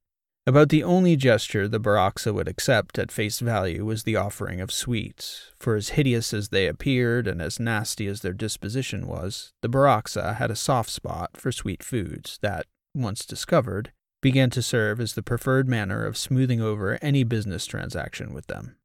About 0.47 0.69
the 0.69 0.83
only 0.83 1.15
gesture 1.15 1.67
the 1.67 1.79
Baroxa 1.79 2.33
would 2.33 2.47
accept 2.47 2.97
at 2.97 3.11
face 3.11 3.39
value 3.39 3.85
was 3.85 4.03
the 4.03 4.15
offering 4.15 4.59
of 4.59 4.71
sweets, 4.71 5.51
for 5.59 5.75
as 5.75 5.89
hideous 5.89 6.33
as 6.33 6.49
they 6.49 6.65
appeared 6.65 7.27
and 7.27 7.39
as 7.39 7.59
nasty 7.59 8.07
as 8.07 8.21
their 8.21 8.33
disposition 8.33 9.05
was, 9.05 9.53
the 9.61 9.69
Baroxa 9.69 10.37
had 10.37 10.49
a 10.49 10.55
soft 10.55 10.89
spot 10.89 11.37
for 11.37 11.51
sweet 11.51 11.83
foods 11.83 12.39
that, 12.41 12.65
once 12.95 13.23
discovered, 13.23 13.91
began 14.19 14.49
to 14.49 14.63
serve 14.63 14.99
as 14.99 15.13
the 15.13 15.21
preferred 15.21 15.67
manner 15.67 16.07
of 16.07 16.17
smoothing 16.17 16.59
over 16.59 16.97
any 17.03 17.23
business 17.23 17.67
transaction 17.67 18.33
with 18.33 18.47
them. 18.47 18.77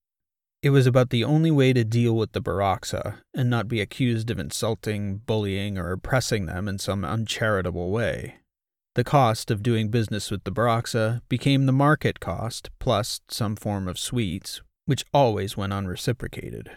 It 0.62 0.70
was 0.70 0.86
about 0.86 1.08
the 1.08 1.24
only 1.24 1.50
way 1.50 1.72
to 1.72 1.84
deal 1.84 2.14
with 2.14 2.32
the 2.32 2.42
Baroxa 2.42 3.18
and 3.34 3.48
not 3.48 3.66
be 3.66 3.80
accused 3.80 4.30
of 4.30 4.38
insulting, 4.38 5.18
bullying, 5.18 5.78
or 5.78 5.92
oppressing 5.92 6.44
them 6.44 6.68
in 6.68 6.78
some 6.78 7.02
uncharitable 7.02 7.90
way. 7.90 8.40
The 8.96 9.04
cost 9.04 9.50
of 9.50 9.62
doing 9.62 9.90
business 9.90 10.30
with 10.30 10.44
the 10.44 10.50
Baroxa 10.50 11.20
became 11.28 11.66
the 11.66 11.72
market 11.72 12.18
cost 12.18 12.70
plus 12.78 13.20
some 13.28 13.54
form 13.54 13.88
of 13.88 13.98
sweets, 13.98 14.62
which 14.86 15.04
always 15.12 15.54
went 15.54 15.74
unreciprocated. 15.74 16.70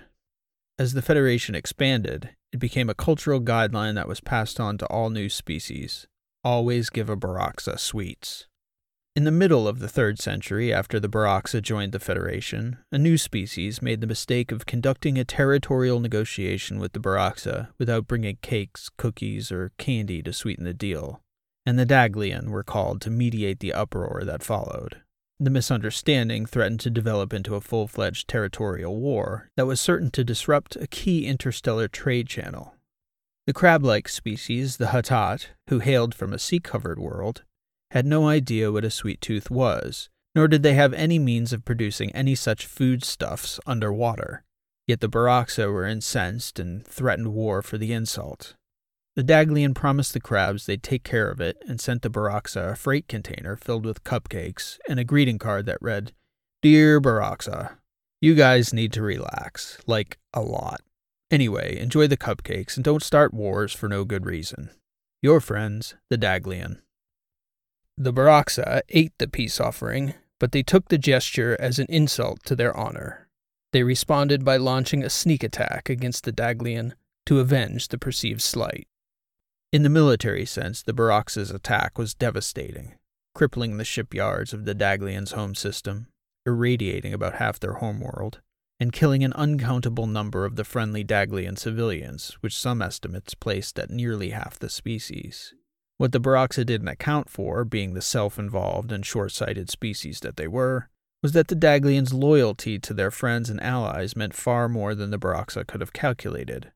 As 0.77 0.91
the 0.91 1.01
Federation 1.01 1.55
expanded, 1.55 2.31
it 2.51 2.59
became 2.59 2.89
a 2.89 2.93
cultural 2.93 3.39
guideline 3.39 3.95
that 3.95 4.09
was 4.09 4.19
passed 4.19 4.59
on 4.59 4.77
to 4.79 4.85
all 4.87 5.09
new 5.09 5.29
species 5.29 6.07
always 6.43 6.89
give 6.89 7.09
a 7.09 7.15
Baroxa 7.15 7.79
sweets. 7.79 8.47
In 9.15 9.23
the 9.23 9.31
middle 9.31 9.65
of 9.65 9.79
the 9.79 9.87
third 9.87 10.19
century, 10.19 10.73
after 10.73 10.99
the 10.99 11.07
Baroxa 11.07 11.61
joined 11.61 11.93
the 11.93 11.99
Federation, 11.99 12.79
a 12.91 12.97
new 12.97 13.17
species 13.17 13.81
made 13.81 14.01
the 14.01 14.07
mistake 14.07 14.51
of 14.51 14.65
conducting 14.65 15.17
a 15.17 15.23
territorial 15.23 16.01
negotiation 16.01 16.79
with 16.79 16.91
the 16.91 16.99
Baroxa 16.99 17.69
without 17.77 18.07
bringing 18.09 18.39
cakes, 18.41 18.89
cookies, 18.97 19.53
or 19.53 19.71
candy 19.77 20.21
to 20.21 20.33
sweeten 20.33 20.65
the 20.65 20.73
deal, 20.73 21.21
and 21.69 21.77
the 21.77 21.85
Daglian 21.85 22.49
were 22.49 22.63
called 22.63 22.99
to 22.99 23.11
mediate 23.11 23.59
the 23.59 23.73
uproar 23.73 24.23
that 24.25 24.41
followed. 24.41 25.03
The 25.39 25.51
misunderstanding 25.51 26.47
threatened 26.47 26.79
to 26.79 26.89
develop 26.89 27.31
into 27.31 27.53
a 27.53 27.61
full 27.61 27.87
fledged 27.87 28.27
territorial 28.27 28.99
war 28.99 29.51
that 29.55 29.67
was 29.67 29.79
certain 29.79 30.09
to 30.11 30.23
disrupt 30.23 30.77
a 30.77 30.87
key 30.87 31.27
interstellar 31.27 31.87
trade 31.87 32.25
channel. 32.25 32.73
The 33.45 33.53
crab 33.53 33.85
like 33.85 34.09
species, 34.09 34.77
the 34.77 34.87
Hatat, 34.87 35.49
who 35.67 35.77
hailed 35.77 36.15
from 36.15 36.33
a 36.33 36.39
sea 36.39 36.59
covered 36.59 36.97
world, 36.97 37.43
had 37.91 38.07
no 38.07 38.27
idea 38.27 38.71
what 38.71 38.83
a 38.83 38.89
sweet 38.89 39.21
tooth 39.21 39.51
was, 39.51 40.09
nor 40.33 40.47
did 40.47 40.63
they 40.63 40.73
have 40.73 40.93
any 40.93 41.19
means 41.19 41.53
of 41.53 41.65
producing 41.65 42.09
any 42.13 42.33
such 42.33 42.65
foodstuffs 42.65 43.59
underwater. 43.67 44.43
Yet 44.87 45.01
the 45.01 45.07
Baroxa 45.07 45.71
were 45.71 45.85
incensed 45.85 46.57
and 46.57 46.83
threatened 46.83 47.31
war 47.31 47.61
for 47.61 47.77
the 47.77 47.93
insult. 47.93 48.55
The 49.19 49.25
Daglian 49.25 49.75
promised 49.75 50.13
the 50.13 50.21
crabs 50.21 50.65
they'd 50.65 50.81
take 50.81 51.03
care 51.03 51.29
of 51.29 51.41
it 51.41 51.61
and 51.67 51.81
sent 51.81 52.03
the 52.03 52.09
Baroxa 52.09 52.71
a 52.71 52.75
freight 52.77 53.09
container 53.09 53.57
filled 53.57 53.85
with 53.85 54.05
cupcakes 54.05 54.77
and 54.87 54.97
a 54.97 55.03
greeting 55.03 55.37
card 55.37 55.65
that 55.65 55.81
read, 55.81 56.13
Dear 56.61 57.01
Baroxa, 57.01 57.79
you 58.21 58.33
guys 58.33 58.73
need 58.73 58.93
to 58.93 59.01
relax, 59.01 59.77
like 59.85 60.19
a 60.33 60.39
lot. 60.39 60.79
Anyway, 61.29 61.77
enjoy 61.77 62.07
the 62.07 62.15
cupcakes 62.15 62.77
and 62.77 62.85
don't 62.85 63.03
start 63.03 63.33
wars 63.33 63.73
for 63.73 63.89
no 63.89 64.05
good 64.05 64.25
reason. 64.25 64.69
Your 65.21 65.41
friends, 65.41 65.95
the 66.09 66.17
Daglian. 66.17 66.79
The 67.97 68.13
Baroxa 68.13 68.83
ate 68.87 69.11
the 69.17 69.27
peace 69.27 69.59
offering, 69.59 70.13
but 70.39 70.53
they 70.53 70.63
took 70.63 70.87
the 70.87 70.97
gesture 70.97 71.57
as 71.59 71.77
an 71.77 71.87
insult 71.89 72.45
to 72.45 72.55
their 72.55 72.73
honor. 72.73 73.27
They 73.73 73.83
responded 73.83 74.45
by 74.45 74.55
launching 74.55 75.03
a 75.03 75.09
sneak 75.09 75.43
attack 75.43 75.89
against 75.89 76.23
the 76.23 76.31
Daglian 76.31 76.93
to 77.25 77.41
avenge 77.41 77.89
the 77.89 77.97
perceived 77.97 78.41
slight. 78.41 78.87
In 79.71 79.83
the 79.83 79.89
military 79.89 80.45
sense, 80.45 80.81
the 80.81 80.93
Baroxa's 80.93 81.51
attack 81.51 81.99
was 81.99 82.15
devastating, 82.15 82.95
crippling 83.35 83.77
the 83.77 83.85
shipyards 83.85 84.51
of 84.51 84.65
the 84.65 84.73
Daglian's 84.73 85.33
home 85.33 85.53
system, 85.53 86.07
irradiating 86.43 87.13
about 87.13 87.35
half 87.35 87.59
their 87.59 87.73
homeworld, 87.73 88.41
and 88.79 88.91
killing 88.91 89.23
an 89.23 89.33
uncountable 89.33 90.07
number 90.07 90.43
of 90.43 90.55
the 90.55 90.63
friendly 90.63 91.03
Daglian 91.03 91.55
civilians, 91.55 92.35
which 92.41 92.57
some 92.57 92.81
estimates 92.81 93.35
placed 93.35 93.77
at 93.77 93.91
nearly 93.91 94.31
half 94.31 94.57
the 94.57 94.69
species. 94.69 95.53
What 95.99 96.13
the 96.13 96.19
Baroxa 96.19 96.65
didn't 96.65 96.87
account 96.87 97.29
for, 97.29 97.63
being 97.63 97.93
the 97.93 98.01
self 98.01 98.39
involved 98.39 98.91
and 98.91 99.05
short 99.05 99.33
sighted 99.33 99.69
species 99.69 100.21
that 100.21 100.35
they 100.35 100.47
were, 100.47 100.89
was 101.21 101.33
that 101.33 101.47
the 101.47 101.55
Daglians' 101.55 102.11
loyalty 102.11 102.79
to 102.79 102.93
their 102.95 103.11
friends 103.11 103.51
and 103.51 103.61
allies 103.61 104.15
meant 104.15 104.33
far 104.33 104.67
more 104.67 104.95
than 104.95 105.11
the 105.11 105.19
Baroxa 105.19 105.67
could 105.67 105.81
have 105.81 105.93
calculated. 105.93 106.71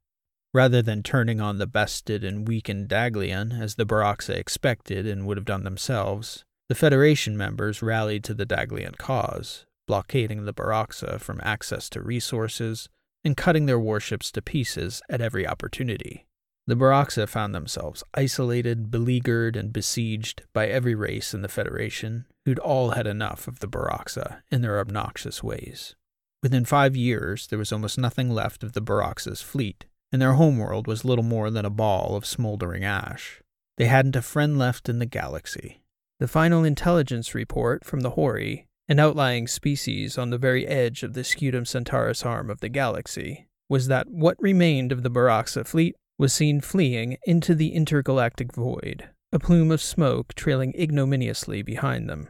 Rather 0.54 0.84
than 0.84 1.02
turning 1.02 1.42
on 1.42 1.58
the 1.58 1.66
bested 1.66 2.24
and 2.24 2.48
weakened 2.48 2.88
Daglian, 2.88 3.60
as 3.60 3.76
the 3.76 3.86
Baroxa 3.86 4.36
expected 4.36 5.08
and 5.08 5.26
would 5.26 5.38
have 5.38 5.46
done 5.46 5.64
themselves, 5.64 6.46
the 6.70 6.76
Federation 6.76 7.36
members 7.36 7.82
rallied 7.82 8.24
to 8.26 8.36
the 8.36 8.46
Daglian 8.46 8.98
cause, 8.98 9.66
blockading 9.88 10.46
the 10.46 10.54
Baroxa 10.54 11.20
from 11.20 11.42
access 11.44 11.90
to 11.90 12.02
resources 12.02 12.88
and 13.24 13.36
cutting 13.36 13.66
their 13.66 13.80
warships 13.80 14.32
to 14.32 14.42
pieces 14.42 15.02
at 15.10 15.22
every 15.22 15.48
opportunity. 15.48 16.28
The 16.68 16.76
Baroxa 16.76 17.28
found 17.28 17.54
themselves 17.54 18.04
isolated, 18.14 18.92
beleaguered, 18.92 19.56
and 19.56 19.74
besieged 19.74 20.44
by 20.54 20.68
every 20.68 20.96
race 20.96 21.34
in 21.34 21.42
the 21.42 21.50
Federation, 21.50 22.26
who'd 22.46 22.60
all 22.60 22.92
had 22.92 23.08
enough 23.08 23.48
of 23.48 23.60
the 23.60 23.68
Baroxa 23.68 24.42
and 24.52 24.64
their 24.64 24.80
obnoxious 24.80 25.44
ways. 25.44 25.96
Within 26.42 26.64
five 26.64 26.96
years, 26.96 27.48
there 27.48 27.60
was 27.60 27.72
almost 27.72 27.98
nothing 27.98 28.30
left 28.30 28.64
of 28.64 28.74
the 28.74 28.82
Baroxa's 28.82 29.42
fleet, 29.42 29.86
and 30.14 30.22
their 30.22 30.34
homeworld 30.34 30.86
was 30.86 31.04
little 31.04 31.24
more 31.24 31.50
than 31.50 31.66
a 31.66 31.72
ball 31.72 32.16
of 32.16 32.26
smoldering 32.26 32.86
ash. 32.86 33.42
They 33.78 33.86
hadn't 33.86 34.16
a 34.16 34.22
friend 34.22 34.60
left 34.60 34.88
in 34.88 35.00
the 35.00 35.08
galaxy. 35.08 35.82
The 36.20 36.28
final 36.28 36.64
intelligence 36.64 37.34
report 37.34 37.84
from 37.84 38.02
the 38.02 38.12
Hori, 38.12 38.68
an 38.88 39.00
outlying 39.00 39.48
species 39.48 40.18
on 40.20 40.30
the 40.30 40.38
very 40.38 40.68
edge 40.68 41.02
of 41.02 41.14
the 41.14 41.24
Scutum 41.24 41.66
Centaurus 41.66 42.24
arm 42.24 42.52
of 42.52 42.60
the 42.60 42.70
galaxy, 42.70 43.48
was 43.68 43.88
that 43.88 44.08
what 44.08 44.38
remained 44.40 44.92
of 44.92 45.02
the 45.02 45.10
Baroxa 45.10 45.66
fleet 45.66 45.96
was 46.20 46.32
seen 46.32 46.62
fleeing 46.62 47.18
into 47.26 47.56
the 47.56 47.74
intergalactic 47.74 48.54
void, 48.54 49.10
a 49.32 49.40
plume 49.40 49.72
of 49.72 49.82
smoke 49.82 50.36
trailing 50.36 50.76
ignominiously 50.78 51.64
behind 51.64 52.08
them. 52.08 52.28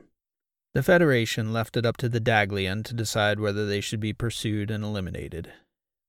The 0.74 0.84
Federation 0.84 1.52
left 1.52 1.76
it 1.76 1.86
up 1.86 1.98
to 1.98 2.08
the 2.08 2.22
Daglian 2.22 2.84
to 2.86 2.94
decide 2.94 3.42
whether 3.42 3.68
they 3.68 3.82
should 3.82 4.00
be 4.00 4.14
pursued 4.14 4.72
and 4.72 4.86
eliminated. 4.86 5.52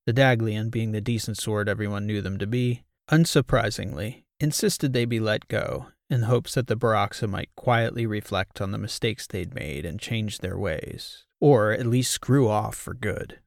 The 0.05 0.13
Daglian, 0.13 0.69
being 0.69 0.91
the 0.91 1.01
decent 1.01 1.37
sort 1.37 1.67
everyone 1.67 2.05
knew 2.05 2.21
them 2.21 2.37
to 2.37 2.45
be, 2.45 2.83
unsurprisingly, 3.09 4.23
insisted 4.39 4.93
they 4.93 5.05
be 5.05 5.19
let 5.19 5.47
go 5.47 5.87
in 6.09 6.23
hopes 6.23 6.53
that 6.53 6.67
the 6.67 6.77
Baroxa 6.77 7.27
might 7.27 7.49
quietly 7.55 8.05
reflect 8.05 8.61
on 8.61 8.71
the 8.71 8.77
mistakes 8.77 9.25
they'd 9.25 9.55
made 9.55 9.85
and 9.85 9.99
change 9.99 10.39
their 10.39 10.57
ways, 10.57 11.25
or 11.41 11.71
at 11.71 11.87
least 11.87 12.11
screw 12.11 12.47
off 12.47 12.75
for 12.75 12.93
good. 12.93 13.39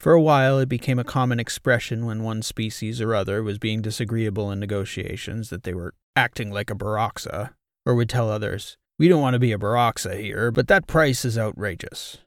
For 0.00 0.12
a 0.12 0.22
while, 0.22 0.58
it 0.58 0.68
became 0.68 0.98
a 0.98 1.04
common 1.04 1.38
expression 1.38 2.06
when 2.06 2.22
one 2.22 2.40
species 2.42 3.00
or 3.00 3.14
other 3.14 3.42
was 3.42 3.58
being 3.58 3.82
disagreeable 3.82 4.50
in 4.50 4.58
negotiations 4.60 5.50
that 5.50 5.64
they 5.64 5.74
were 5.74 5.94
acting 6.14 6.50
like 6.50 6.70
a 6.70 6.74
Baroxa, 6.74 7.50
or 7.84 7.94
would 7.94 8.08
tell 8.08 8.30
others, 8.30 8.78
We 8.98 9.08
don't 9.08 9.20
want 9.20 9.34
to 9.34 9.38
be 9.38 9.52
a 9.52 9.58
Baroxa 9.58 10.18
here, 10.18 10.50
but 10.50 10.68
that 10.68 10.86
price 10.86 11.26
is 11.26 11.36
outrageous. 11.36 12.18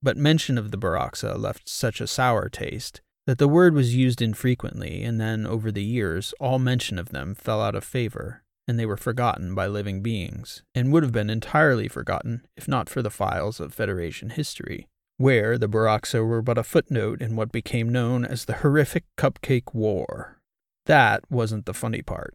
But 0.00 0.16
mention 0.16 0.58
of 0.58 0.70
the 0.70 0.78
Baroxa 0.78 1.36
left 1.38 1.68
such 1.68 2.00
a 2.00 2.06
sour 2.06 2.48
taste 2.48 3.00
that 3.26 3.38
the 3.38 3.48
word 3.48 3.74
was 3.74 3.94
used 3.94 4.20
infrequently, 4.20 5.04
and 5.04 5.20
then, 5.20 5.46
over 5.46 5.70
the 5.70 5.84
years, 5.84 6.34
all 6.40 6.58
mention 6.58 6.98
of 6.98 7.10
them 7.10 7.34
fell 7.34 7.60
out 7.60 7.74
of 7.74 7.84
favor, 7.84 8.42
and 8.66 8.78
they 8.78 8.86
were 8.86 8.96
forgotten 8.96 9.54
by 9.54 9.66
living 9.66 10.02
beings, 10.02 10.62
and 10.74 10.92
would 10.92 11.02
have 11.02 11.12
been 11.12 11.30
entirely 11.30 11.88
forgotten 11.88 12.46
if 12.56 12.66
not 12.66 12.88
for 12.88 13.02
the 13.02 13.10
files 13.10 13.60
of 13.60 13.72
Federation 13.72 14.30
history, 14.30 14.88
where 15.18 15.56
the 15.56 15.68
Boraxa 15.68 16.26
were 16.26 16.42
but 16.42 16.58
a 16.58 16.64
footnote 16.64 17.22
in 17.22 17.36
what 17.36 17.52
became 17.52 17.88
known 17.88 18.24
as 18.24 18.44
the 18.44 18.54
horrific 18.54 19.04
Cupcake 19.16 19.72
War. 19.72 20.38
That 20.86 21.22
wasn't 21.30 21.66
the 21.66 21.74
funny 21.74 22.02
part. 22.02 22.34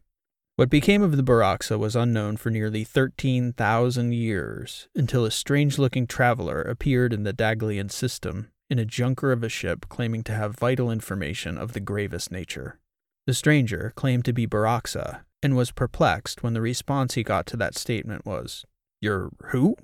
What 0.56 0.70
became 0.70 1.02
of 1.02 1.16
the 1.16 1.22
Boraxa 1.22 1.78
was 1.78 1.94
unknown 1.94 2.36
for 2.38 2.50
nearly 2.50 2.82
13,000 2.82 4.12
years, 4.12 4.88
until 4.94 5.24
a 5.24 5.30
strange 5.30 5.78
looking 5.78 6.06
traveler 6.06 6.62
appeared 6.62 7.12
in 7.12 7.22
the 7.22 7.34
Daglian 7.34 7.90
system 7.92 8.48
in 8.70 8.78
a 8.78 8.84
junker 8.84 9.32
of 9.32 9.42
a 9.42 9.48
ship 9.48 9.86
claiming 9.88 10.22
to 10.24 10.34
have 10.34 10.58
vital 10.58 10.90
information 10.90 11.56
of 11.56 11.72
the 11.72 11.80
gravest 11.80 12.30
nature. 12.30 12.78
The 13.26 13.34
stranger 13.34 13.92
claimed 13.94 14.24
to 14.26 14.32
be 14.32 14.46
Boraxa 14.46 15.20
and 15.42 15.56
was 15.56 15.70
perplexed 15.70 16.42
when 16.42 16.54
the 16.54 16.60
response 16.60 17.14
he 17.14 17.22
got 17.22 17.46
to 17.46 17.56
that 17.56 17.76
statement 17.76 18.26
was, 18.26 18.64
You're 19.00 19.30
who? 19.46 19.76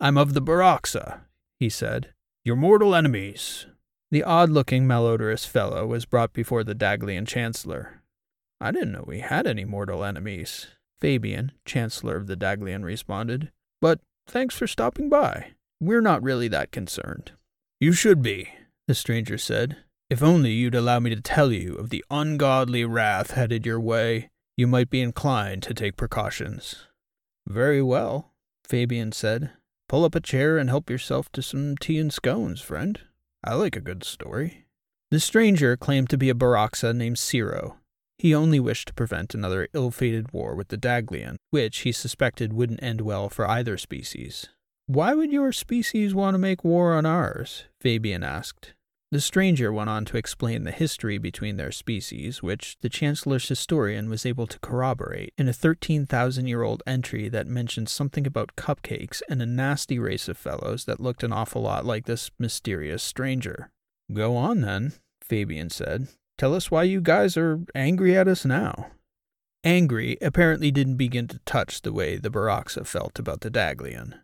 I'm 0.00 0.16
of 0.16 0.34
the 0.34 0.42
Boraxa, 0.42 1.20
he 1.58 1.68
said. 1.68 2.12
Your 2.44 2.56
mortal 2.56 2.94
enemies. 2.94 3.66
The 4.10 4.22
odd 4.22 4.48
looking, 4.48 4.86
malodorous 4.86 5.46
fellow 5.46 5.86
was 5.86 6.06
brought 6.06 6.32
before 6.32 6.64
the 6.64 6.74
Daglian 6.74 7.26
Chancellor. 7.26 8.02
I 8.60 8.70
didn't 8.70 8.92
know 8.92 9.04
we 9.06 9.20
had 9.20 9.46
any 9.46 9.64
mortal 9.64 10.04
enemies, 10.04 10.68
Fabian, 11.00 11.52
Chancellor 11.64 12.16
of 12.16 12.26
the 12.26 12.36
Daglian, 12.36 12.84
responded. 12.84 13.52
But 13.80 14.00
thanks 14.26 14.56
for 14.56 14.66
stopping 14.66 15.08
by. 15.08 15.52
We're 15.80 16.00
not 16.00 16.22
really 16.22 16.48
that 16.48 16.72
concerned. 16.72 17.32
You 17.80 17.92
should 17.92 18.22
be, 18.22 18.48
the 18.88 18.94
stranger 18.94 19.38
said. 19.38 19.76
If 20.10 20.22
only 20.22 20.50
you'd 20.52 20.74
allow 20.74 20.98
me 20.98 21.14
to 21.14 21.20
tell 21.20 21.52
you 21.52 21.74
of 21.76 21.90
the 21.90 22.04
ungodly 22.10 22.84
wrath 22.84 23.32
headed 23.32 23.64
your 23.64 23.78
way, 23.78 24.30
you 24.56 24.66
might 24.66 24.90
be 24.90 25.00
inclined 25.00 25.62
to 25.64 25.74
take 25.74 25.96
precautions. 25.96 26.86
Very 27.46 27.80
well, 27.80 28.32
Fabian 28.66 29.12
said. 29.12 29.50
Pull 29.88 30.04
up 30.04 30.16
a 30.16 30.20
chair 30.20 30.58
and 30.58 30.68
help 30.68 30.90
yourself 30.90 31.30
to 31.32 31.42
some 31.42 31.76
tea 31.76 31.98
and 31.98 32.12
scones, 32.12 32.60
friend. 32.60 33.00
I 33.44 33.54
like 33.54 33.76
a 33.76 33.80
good 33.80 34.02
story. 34.02 34.66
The 35.12 35.20
stranger 35.20 35.76
claimed 35.76 36.10
to 36.10 36.18
be 36.18 36.30
a 36.30 36.34
Boraxa 36.34 36.94
named 36.94 37.18
Ciro. 37.18 37.76
He 38.18 38.34
only 38.34 38.58
wished 38.58 38.88
to 38.88 38.94
prevent 38.94 39.34
another 39.34 39.68
ill 39.72 39.92
fated 39.92 40.32
war 40.32 40.56
with 40.56 40.68
the 40.68 40.76
Daglian, 40.76 41.36
which 41.50 41.78
he 41.78 41.92
suspected 41.92 42.52
wouldn't 42.52 42.82
end 42.82 43.02
well 43.02 43.28
for 43.28 43.48
either 43.48 43.78
species. 43.78 44.48
Why 44.88 45.12
would 45.12 45.30
your 45.30 45.52
species 45.52 46.14
want 46.14 46.32
to 46.32 46.38
make 46.38 46.64
war 46.64 46.94
on 46.94 47.04
ours? 47.04 47.64
Fabian 47.78 48.24
asked. 48.24 48.72
The 49.10 49.20
stranger 49.20 49.70
went 49.70 49.90
on 49.90 50.06
to 50.06 50.16
explain 50.16 50.64
the 50.64 50.70
history 50.70 51.18
between 51.18 51.58
their 51.58 51.70
species, 51.70 52.42
which 52.42 52.78
the 52.80 52.88
Chancellor's 52.88 53.46
historian 53.46 54.08
was 54.08 54.24
able 54.24 54.46
to 54.46 54.58
corroborate 54.60 55.34
in 55.36 55.46
a 55.46 55.52
13,000 55.52 56.46
year 56.46 56.62
old 56.62 56.82
entry 56.86 57.28
that 57.28 57.46
mentioned 57.46 57.90
something 57.90 58.26
about 58.26 58.56
cupcakes 58.56 59.20
and 59.28 59.42
a 59.42 59.46
nasty 59.46 59.98
race 59.98 60.26
of 60.26 60.38
fellows 60.38 60.86
that 60.86 61.00
looked 61.00 61.22
an 61.22 61.34
awful 61.34 61.60
lot 61.60 61.84
like 61.84 62.06
this 62.06 62.30
mysterious 62.38 63.02
stranger. 63.02 63.70
Go 64.10 64.38
on 64.38 64.62
then, 64.62 64.94
Fabian 65.20 65.68
said. 65.68 66.08
Tell 66.38 66.54
us 66.54 66.70
why 66.70 66.84
you 66.84 67.02
guys 67.02 67.36
are 67.36 67.60
angry 67.74 68.16
at 68.16 68.26
us 68.26 68.46
now. 68.46 68.86
Angry 69.62 70.16
apparently 70.22 70.70
didn't 70.70 70.96
begin 70.96 71.28
to 71.28 71.40
touch 71.40 71.82
the 71.82 71.92
way 71.92 72.16
the 72.16 72.30
Boraxa 72.30 72.86
felt 72.86 73.18
about 73.18 73.42
the 73.42 73.50
Daglian. 73.50 74.14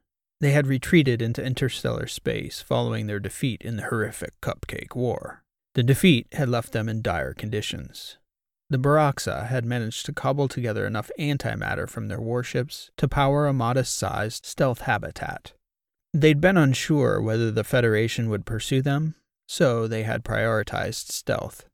They 0.44 0.52
had 0.52 0.66
retreated 0.66 1.22
into 1.22 1.42
interstellar 1.42 2.06
space 2.06 2.60
following 2.60 3.06
their 3.06 3.18
defeat 3.18 3.62
in 3.62 3.78
the 3.78 3.84
horrific 3.84 4.38
Cupcake 4.42 4.94
War. 4.94 5.42
The 5.74 5.82
defeat 5.82 6.26
had 6.32 6.50
left 6.50 6.72
them 6.72 6.86
in 6.86 7.00
dire 7.00 7.32
conditions. 7.32 8.18
The 8.68 8.76
Boraxa 8.76 9.46
had 9.46 9.64
managed 9.64 10.04
to 10.04 10.12
cobble 10.12 10.48
together 10.48 10.86
enough 10.86 11.10
antimatter 11.18 11.88
from 11.88 12.08
their 12.08 12.20
warships 12.20 12.90
to 12.98 13.08
power 13.08 13.46
a 13.46 13.54
modest 13.54 13.94
sized 13.94 14.44
stealth 14.44 14.82
habitat. 14.82 15.54
They'd 16.12 16.42
been 16.42 16.58
unsure 16.58 17.22
whether 17.22 17.50
the 17.50 17.64
Federation 17.64 18.28
would 18.28 18.44
pursue 18.44 18.82
them, 18.82 19.14
so 19.48 19.88
they 19.88 20.02
had 20.02 20.24
prioritized 20.24 21.10
stealth. 21.10 21.64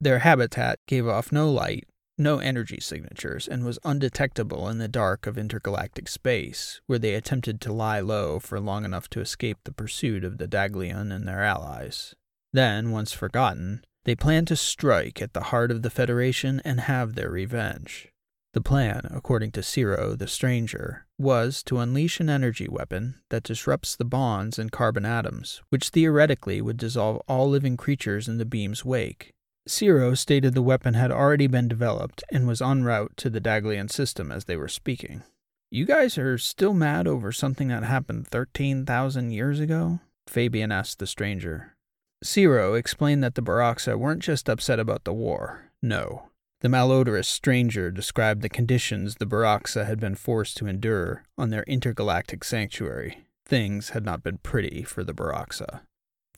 Their 0.00 0.20
habitat 0.20 0.78
gave 0.86 1.08
off 1.08 1.32
no 1.32 1.50
light 1.50 1.88
no 2.18 2.38
energy 2.38 2.78
signatures, 2.80 3.46
and 3.48 3.64
was 3.64 3.78
undetectable 3.84 4.68
in 4.68 4.78
the 4.78 4.88
dark 4.88 5.26
of 5.26 5.36
intergalactic 5.36 6.08
space, 6.08 6.80
where 6.86 6.98
they 6.98 7.14
attempted 7.14 7.60
to 7.60 7.72
lie 7.72 8.00
low 8.00 8.38
for 8.38 8.58
long 8.60 8.84
enough 8.84 9.08
to 9.10 9.20
escape 9.20 9.58
the 9.64 9.72
pursuit 9.72 10.24
of 10.24 10.38
the 10.38 10.48
Daglian 10.48 11.14
and 11.14 11.26
their 11.26 11.42
allies. 11.42 12.14
Then, 12.52 12.90
once 12.90 13.12
forgotten, 13.12 13.84
they 14.04 14.14
planned 14.14 14.48
to 14.48 14.56
strike 14.56 15.20
at 15.20 15.32
the 15.32 15.44
heart 15.44 15.70
of 15.70 15.82
the 15.82 15.90
Federation 15.90 16.62
and 16.64 16.80
have 16.80 17.14
their 17.14 17.30
revenge. 17.30 18.08
The 18.54 18.62
plan, 18.62 19.06
according 19.10 19.50
to 19.52 19.62
Ciro 19.62 20.16
the 20.16 20.26
Stranger, 20.26 21.04
was 21.18 21.62
to 21.64 21.78
unleash 21.78 22.20
an 22.20 22.30
energy 22.30 22.68
weapon 22.68 23.16
that 23.28 23.42
disrupts 23.42 23.94
the 23.94 24.06
bonds 24.06 24.58
in 24.58 24.70
carbon 24.70 25.04
atoms, 25.04 25.60
which 25.68 25.90
theoretically 25.90 26.62
would 26.62 26.78
dissolve 26.78 27.20
all 27.28 27.50
living 27.50 27.76
creatures 27.76 28.28
in 28.28 28.38
the 28.38 28.46
beam's 28.46 28.82
wake, 28.82 29.34
Ciro 29.68 30.14
stated 30.14 30.54
the 30.54 30.62
weapon 30.62 30.94
had 30.94 31.10
already 31.10 31.46
been 31.46 31.66
developed 31.66 32.22
and 32.30 32.46
was 32.46 32.62
en 32.62 32.84
route 32.84 33.12
to 33.16 33.28
the 33.28 33.40
Daglian 33.40 33.90
system 33.90 34.30
as 34.30 34.44
they 34.44 34.56
were 34.56 34.68
speaking. 34.68 35.22
You 35.70 35.84
guys 35.84 36.16
are 36.16 36.38
still 36.38 36.72
mad 36.72 37.08
over 37.08 37.32
something 37.32 37.68
that 37.68 37.82
happened 37.82 38.28
13,000 38.28 39.32
years 39.32 39.58
ago? 39.58 39.98
Fabian 40.28 40.70
asked 40.70 41.00
the 41.00 41.06
stranger. 41.06 41.74
Ciro 42.22 42.74
explained 42.74 43.22
that 43.24 43.34
the 43.34 43.42
Boraxa 43.42 43.98
weren't 43.98 44.22
just 44.22 44.48
upset 44.48 44.78
about 44.78 45.04
the 45.04 45.12
war. 45.12 45.70
No. 45.82 46.30
The 46.60 46.68
malodorous 46.68 47.26
stranger 47.26 47.90
described 47.90 48.42
the 48.42 48.48
conditions 48.48 49.16
the 49.16 49.26
Boraxa 49.26 49.86
had 49.86 50.00
been 50.00 50.14
forced 50.14 50.56
to 50.58 50.66
endure 50.66 51.24
on 51.36 51.50
their 51.50 51.64
intergalactic 51.64 52.44
sanctuary. 52.44 53.26
Things 53.44 53.90
had 53.90 54.04
not 54.04 54.22
been 54.22 54.38
pretty 54.38 54.82
for 54.82 55.04
the 55.04 55.12
Boraxa. 55.12 55.80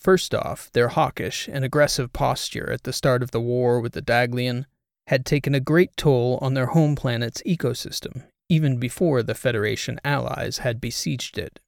First 0.09 0.35
off, 0.35 0.73
their 0.73 0.89
hawkish 0.89 1.51
and 1.53 1.67
aggressive 1.67 2.15
posture 2.15 2.73
at 2.73 2.85
the 2.85 2.95
start 2.95 3.23
of 3.23 3.31
the 3.31 3.43
war 3.43 3.79
with 3.79 3.93
the 3.93 4.01
Daglian 4.01 4.65
had 5.09 5.27
taken 5.27 5.55
a 5.55 5.61
great 5.61 5.99
toll 5.99 6.39
on 6.41 6.55
their 6.55 6.69
home 6.69 6.97
planet's 6.97 7.43
ecosystem, 7.45 8.23
even 8.49 8.79
before 8.79 9.23
the 9.23 9.35
Federation 9.35 10.01
allies 10.03 10.61
had 10.65 10.81
besieged 10.81 11.37
it. 11.37 11.61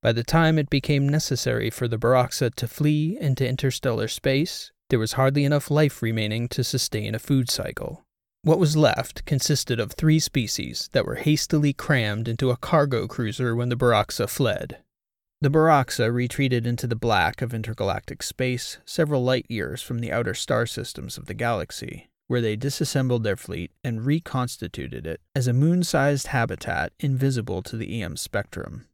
By 0.00 0.12
the 0.12 0.24
time 0.24 0.58
it 0.58 0.70
became 0.70 1.06
necessary 1.06 1.68
for 1.68 1.86
the 1.86 1.98
Boraxa 1.98 2.54
to 2.54 2.66
flee 2.66 3.18
into 3.20 3.46
interstellar 3.46 4.08
space, 4.08 4.72
there 4.88 4.98
was 4.98 5.12
hardly 5.12 5.44
enough 5.44 5.70
life 5.70 6.00
remaining 6.00 6.48
to 6.48 6.64
sustain 6.64 7.14
a 7.14 7.18
food 7.18 7.50
cycle. 7.50 8.06
What 8.40 8.58
was 8.58 8.74
left 8.74 9.26
consisted 9.26 9.78
of 9.78 9.92
three 9.92 10.18
species 10.18 10.88
that 10.92 11.04
were 11.04 11.16
hastily 11.16 11.74
crammed 11.74 12.26
into 12.26 12.50
a 12.50 12.56
cargo 12.56 13.06
cruiser 13.06 13.54
when 13.54 13.68
the 13.68 13.76
Boraxa 13.76 14.30
fled. 14.30 14.78
The 15.42 15.50
Boraxa 15.50 16.14
retreated 16.14 16.68
into 16.68 16.86
the 16.86 16.94
black 16.94 17.42
of 17.42 17.52
intergalactic 17.52 18.22
space 18.22 18.78
several 18.84 19.24
light 19.24 19.44
years 19.48 19.82
from 19.82 19.98
the 19.98 20.12
outer 20.12 20.34
star 20.34 20.66
systems 20.66 21.18
of 21.18 21.26
the 21.26 21.34
galaxy, 21.34 22.08
where 22.28 22.40
they 22.40 22.54
disassembled 22.54 23.24
their 23.24 23.34
fleet 23.34 23.72
and 23.82 24.06
reconstituted 24.06 25.04
it 25.04 25.20
as 25.34 25.48
a 25.48 25.52
moon 25.52 25.82
sized 25.82 26.28
habitat 26.28 26.92
invisible 27.00 27.60
to 27.62 27.76
the 27.76 28.00
EM 28.00 28.16
spectrum. 28.18 28.86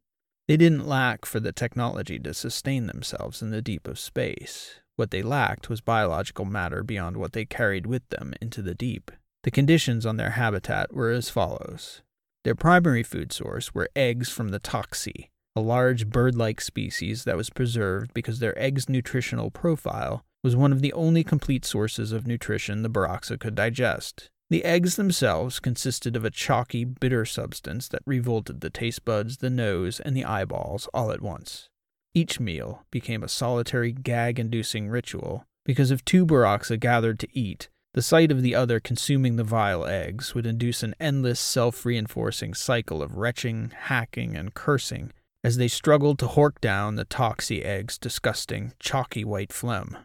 They 0.47 0.57
didn't 0.57 0.87
lack 0.87 1.23
for 1.23 1.39
the 1.39 1.51
technology 1.51 2.17
to 2.17 2.33
sustain 2.33 2.87
themselves 2.87 3.43
in 3.43 3.51
the 3.51 3.61
deep 3.61 3.87
of 3.87 3.99
space. 3.99 4.79
What 4.95 5.11
they 5.11 5.21
lacked 5.21 5.69
was 5.69 5.81
biological 5.81 6.45
matter 6.45 6.81
beyond 6.81 7.17
what 7.17 7.33
they 7.33 7.45
carried 7.45 7.85
with 7.85 8.09
them 8.09 8.33
into 8.41 8.63
the 8.63 8.73
deep. 8.73 9.11
The 9.43 9.51
conditions 9.51 10.03
on 10.03 10.17
their 10.17 10.31
habitat 10.31 10.95
were 10.95 11.11
as 11.11 11.29
follows 11.29 12.01
Their 12.43 12.55
primary 12.55 13.03
food 13.03 13.31
source 13.31 13.75
were 13.75 13.91
eggs 13.95 14.29
from 14.29 14.49
the 14.49 14.59
Toxi, 14.59 15.29
a 15.59 15.61
large 15.61 16.07
bird 16.07 16.35
like 16.35 16.61
species 16.61 17.25
that 17.25 17.35
was 17.35 17.49
preserved 17.49 18.13
because 18.13 18.39
their 18.39 18.57
egg's 18.57 18.87
nutritional 18.87 19.51
profile 19.51 20.23
was 20.41 20.55
one 20.55 20.71
of 20.71 20.81
the 20.81 20.93
only 20.93 21.21
complete 21.23 21.65
sources 21.65 22.13
of 22.13 22.25
nutrition 22.25 22.81
the 22.81 22.89
Baroxa 22.89 23.37
could 23.37 23.55
digest. 23.55 24.29
The 24.49 24.63
eggs 24.63 24.95
themselves 24.95 25.59
consisted 25.59 26.15
of 26.15 26.23
a 26.23 26.31
chalky, 26.31 26.85
bitter 26.85 27.25
substance 27.25 27.89
that 27.89 28.01
revolted 28.05 28.61
the 28.61 28.69
taste 28.69 29.03
buds, 29.03 29.37
the 29.37 29.49
nose, 29.49 29.99
and 29.99 30.15
the 30.15 30.25
eyeballs 30.25 30.87
all 30.93 31.11
at 31.11 31.21
once. 31.21 31.69
Each 32.13 32.39
meal 32.39 32.85
became 32.89 33.21
a 33.21 33.27
solitary 33.27 33.91
gag 33.91 34.39
inducing 34.39 34.87
ritual 34.87 35.45
because 35.65 35.91
if 35.91 36.05
two 36.05 36.25
Baroxa 36.25 36.79
gathered 36.79 37.19
to 37.19 37.37
eat, 37.37 37.69
the 37.93 38.01
sight 38.01 38.31
of 38.31 38.41
the 38.41 38.55
other 38.55 38.79
consuming 38.79 39.35
the 39.35 39.43
vile 39.43 39.85
eggs 39.85 40.33
would 40.33 40.45
induce 40.45 40.83
an 40.83 40.95
endless 40.99 41.39
self 41.39 41.85
reinforcing 41.85 42.53
cycle 42.53 43.03
of 43.03 43.17
retching, 43.17 43.71
hacking, 43.75 44.35
and 44.35 44.53
cursing 44.53 45.11
as 45.43 45.57
they 45.57 45.67
struggled 45.67 46.19
to 46.19 46.27
hork 46.27 46.59
down 46.61 46.95
the 46.95 47.05
toxy 47.05 47.63
egg's 47.63 47.97
disgusting, 47.97 48.73
chalky 48.79 49.23
white 49.23 49.53
phlegm. 49.53 49.97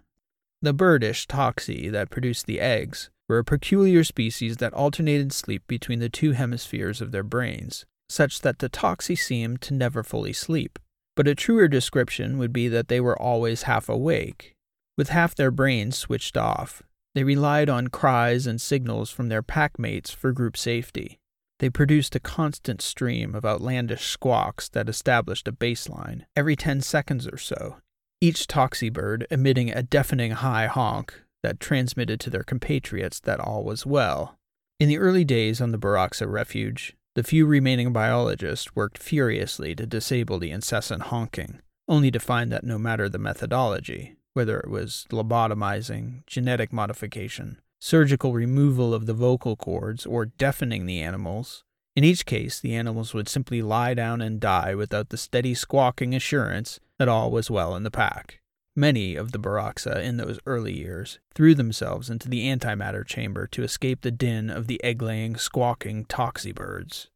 The 0.63 0.73
birdish 0.73 1.27
toxy 1.27 1.89
that 1.91 2.11
produced 2.11 2.47
the 2.47 2.61
eggs 2.61 3.11
were 3.29 3.39
a 3.39 3.45
peculiar 3.45 4.05
species 4.05 4.59
that 4.59 4.73
alternated 4.75 5.33
sleep 5.33 5.63
between 5.67 5.99
the 5.99 6.09
two 6.09 6.33
hemispheres 6.33 7.01
of 7.01 7.13
their 7.13 7.23
brains, 7.23 7.85
such 8.09 8.41
that 8.41 8.59
the 8.59 8.69
toxy 8.69 9.17
seemed 9.17 9.61
to 9.63 9.75
never 9.75 10.03
fully 10.03 10.33
sleep. 10.33 10.79
But 11.17 11.29
a 11.29 11.35
truer 11.35 11.69
description 11.69 12.39
would 12.39 12.53
be 12.53 12.69
that 12.69 12.89
they 12.89 13.01
were 13.01 13.21
always 13.21 13.63
half 13.63 13.89
awake. 13.89 14.55
With 14.97 15.09
half 15.09 15.35
their 15.35 15.51
brains 15.51 15.97
switched 15.97 16.37
off, 16.37 16.83
they 17.15 17.25
relied 17.25 17.69
on 17.69 17.89
cries 17.89 18.47
and 18.47 18.61
signals 18.61 19.11
from 19.11 19.29
their 19.29 19.43
packmates 19.43 20.11
for 20.11 20.33
group 20.33 20.57
safety. 20.57 21.19
They 21.65 21.71
produced 21.71 22.15
a 22.15 22.21
constant 22.21 22.83
stream 22.83 23.35
of 23.35 23.47
outlandish 23.47 24.05
squawks 24.05 24.69
that 24.69 24.87
established 24.87 25.49
a 25.49 25.53
baseline 25.53 26.27
every 26.37 26.57
10 26.57 26.83
seconds 26.83 27.27
or 27.27 27.39
so, 27.39 27.77
each 28.21 28.47
toxie 28.47 28.93
bird 28.93 29.27
emitting 29.31 29.71
a 29.71 29.83
deafening 29.83 30.33
high 30.33 30.67
honk 30.67 31.23
that 31.43 31.61
transmitted 31.61 32.21
to 32.21 32.29
their 32.29 32.43
compatriots 32.43 33.19
that 33.21 33.41
all 33.41 33.65
was 33.65 33.87
well. 33.87 34.37
In 34.79 34.91
the 34.91 34.99
early 34.99 35.25
days 35.25 35.63
on 35.63 35.73
the 35.73 35.79
Boraxa 35.79 36.31
refuge, 36.31 36.99
the 37.15 37.25
few 37.25 37.47
remaining 37.47 37.95
biologists 37.95 38.77
worked 38.77 38.99
furiously 38.99 39.75
to 39.75 39.87
disable 39.87 40.39
the 40.39 40.51
incessant 40.51 41.05
honking, 41.05 41.61
only 41.89 42.11
to 42.11 42.21
find 42.21 42.53
that 42.53 42.65
no 42.65 42.77
matter 42.77 43.09
the 43.09 43.17
methodology, 43.17 44.17
whether 44.35 44.61
it 44.61 44.69
was 44.69 45.07
lobotomizing, 45.11 46.27
genetic 46.27 46.75
modification, 46.75 47.59
surgical 47.85 48.33
removal 48.33 48.95
of 48.95 49.05
the 49.05 49.13
vocal 49.13 49.57
cords, 49.57 50.07
or 50.07 50.25
deafening 50.25 50.87
the 50.87 51.03
animals, 51.03 51.65
in 51.95 52.03
each 52.03 52.25
case 52.25 52.59
the 52.59 52.75
animals 52.75 53.13
would 53.13 53.29
simply 53.29 53.61
lie 53.61 53.93
down 53.93 54.23
and 54.23 54.41
die 54.41 54.75
without 54.75 55.11
the 55.11 55.19
steady 55.19 55.53
squawking 55.53 56.15
assurance 56.15 56.81
that 56.99 57.11
all 57.11 57.31
was 57.31 57.51
well 57.51 57.77
in 57.77 57.83
the 57.83 57.91
pack. 57.91 58.41
Many 58.75 59.17
of 59.17 59.33
the 59.33 59.39
Boraxa 59.39 60.03
in 60.03 60.17
those 60.17 60.41
early 60.47 60.73
years 60.73 61.19
threw 61.35 61.55
themselves 61.55 62.09
into 62.09 62.31
the 62.31 62.49
antimatter 62.49 63.07
chamber 63.07 63.47
to 63.49 63.63
escape 63.63 64.01
the 64.01 64.11
din 64.11 64.49
of 64.49 64.67
the 64.67 64.83
egg 64.83 65.03
laying, 65.03 65.37
squawking 65.37 66.07
toxie 66.07 66.55
birds. 66.55 67.11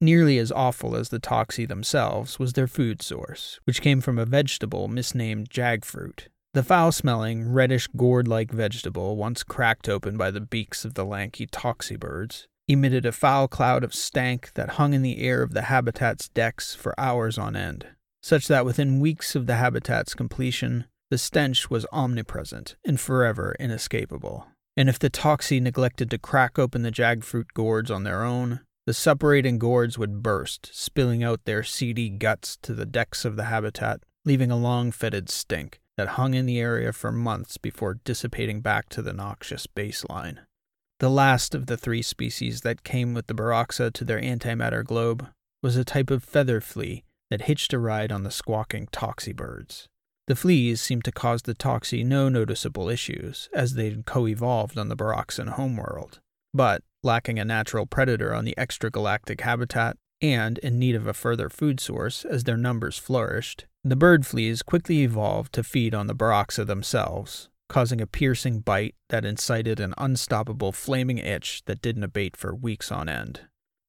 Nearly 0.00 0.38
as 0.38 0.52
awful 0.52 0.94
as 0.94 1.08
the 1.08 1.18
toxie 1.18 1.66
themselves 1.66 2.38
was 2.38 2.52
their 2.52 2.68
food 2.68 3.02
source, 3.02 3.58
which 3.64 3.82
came 3.82 4.00
from 4.00 4.20
a 4.20 4.24
vegetable 4.24 4.86
misnamed 4.86 5.50
jagfruit. 5.50 6.28
The 6.54 6.62
foul 6.62 6.92
smelling, 6.92 7.50
reddish 7.50 7.86
gourd 7.96 8.28
like 8.28 8.52
vegetable, 8.52 9.16
once 9.16 9.42
cracked 9.42 9.88
open 9.88 10.18
by 10.18 10.30
the 10.30 10.40
beaks 10.40 10.84
of 10.84 10.92
the 10.92 11.04
lanky 11.04 11.46
toxie 11.46 11.98
birds, 11.98 12.46
emitted 12.68 13.06
a 13.06 13.12
foul 13.12 13.48
cloud 13.48 13.82
of 13.82 13.94
stank 13.94 14.52
that 14.52 14.72
hung 14.72 14.92
in 14.92 15.00
the 15.00 15.20
air 15.20 15.42
of 15.42 15.54
the 15.54 15.62
habitat's 15.62 16.28
decks 16.28 16.74
for 16.74 16.98
hours 17.00 17.38
on 17.38 17.56
end, 17.56 17.86
such 18.22 18.48
that 18.48 18.66
within 18.66 19.00
weeks 19.00 19.34
of 19.34 19.46
the 19.46 19.54
habitat's 19.54 20.14
completion, 20.14 20.84
the 21.08 21.16
stench 21.16 21.70
was 21.70 21.86
omnipresent 21.90 22.76
and 22.84 23.00
forever 23.00 23.56
inescapable. 23.58 24.46
And 24.76 24.90
if 24.90 24.98
the 24.98 25.08
toxie 25.08 25.60
neglected 25.60 26.10
to 26.10 26.18
crack 26.18 26.58
open 26.58 26.82
the 26.82 26.92
jagfruit 26.92 27.54
gourds 27.54 27.90
on 27.90 28.04
their 28.04 28.24
own, 28.24 28.60
the 28.84 28.92
suppurating 28.92 29.58
gourds 29.58 29.96
would 29.96 30.22
burst, 30.22 30.68
spilling 30.74 31.24
out 31.24 31.46
their 31.46 31.62
seedy 31.62 32.10
guts 32.10 32.58
to 32.60 32.74
the 32.74 32.86
decks 32.86 33.24
of 33.24 33.36
the 33.36 33.44
habitat, 33.44 34.02
leaving 34.26 34.50
a 34.50 34.56
long 34.56 34.92
fetid 34.92 35.30
stink 35.30 35.80
that 35.96 36.08
hung 36.08 36.34
in 36.34 36.46
the 36.46 36.58
area 36.58 36.92
for 36.92 37.12
months 37.12 37.58
before 37.58 38.00
dissipating 38.04 38.60
back 38.60 38.88
to 38.88 39.02
the 39.02 39.12
noxious 39.12 39.66
baseline. 39.66 40.38
The 41.00 41.10
last 41.10 41.54
of 41.54 41.66
the 41.66 41.76
three 41.76 42.02
species 42.02 42.60
that 42.60 42.84
came 42.84 43.14
with 43.14 43.26
the 43.26 43.34
Baroxa 43.34 43.92
to 43.92 44.04
their 44.04 44.20
antimatter 44.20 44.84
globe 44.84 45.28
was 45.62 45.76
a 45.76 45.84
type 45.84 46.10
of 46.10 46.24
feather 46.24 46.60
flea 46.60 47.04
that 47.30 47.42
hitched 47.42 47.72
a 47.72 47.78
ride 47.78 48.12
on 48.12 48.22
the 48.22 48.30
squawking 48.30 48.88
toxie 48.92 49.34
birds. 49.34 49.88
The 50.28 50.36
fleas 50.36 50.80
seemed 50.80 51.04
to 51.04 51.12
cause 51.12 51.42
the 51.42 51.54
Toxie 51.54 52.04
no 52.04 52.28
noticeable 52.28 52.88
issues, 52.88 53.48
as 53.52 53.74
they'd 53.74 54.06
co 54.06 54.28
evolved 54.28 54.78
on 54.78 54.88
the 54.88 54.96
Boraxan 54.96 55.50
homeworld. 55.50 56.20
But, 56.54 56.82
lacking 57.02 57.38
a 57.38 57.44
natural 57.44 57.86
predator 57.86 58.32
on 58.32 58.44
the 58.44 58.54
extragalactic 58.56 59.40
habitat, 59.40 59.96
and 60.20 60.58
in 60.58 60.78
need 60.78 60.94
of 60.94 61.08
a 61.08 61.14
further 61.14 61.48
food 61.48 61.80
source 61.80 62.24
as 62.24 62.44
their 62.44 62.56
numbers 62.56 62.98
flourished, 62.98 63.66
the 63.84 63.96
bird 63.96 64.24
fleas 64.26 64.62
quickly 64.62 65.02
evolved 65.02 65.52
to 65.52 65.64
feed 65.64 65.94
on 65.94 66.06
the 66.06 66.14
Baroxa 66.14 66.66
themselves, 66.66 67.48
causing 67.68 68.00
a 68.00 68.06
piercing 68.06 68.60
bite 68.60 68.94
that 69.08 69.24
incited 69.24 69.80
an 69.80 69.94
unstoppable 69.98 70.72
flaming 70.72 71.18
itch 71.18 71.62
that 71.66 71.82
didn't 71.82 72.04
abate 72.04 72.36
for 72.36 72.54
weeks 72.54 72.92
on 72.92 73.08
end. 73.08 73.40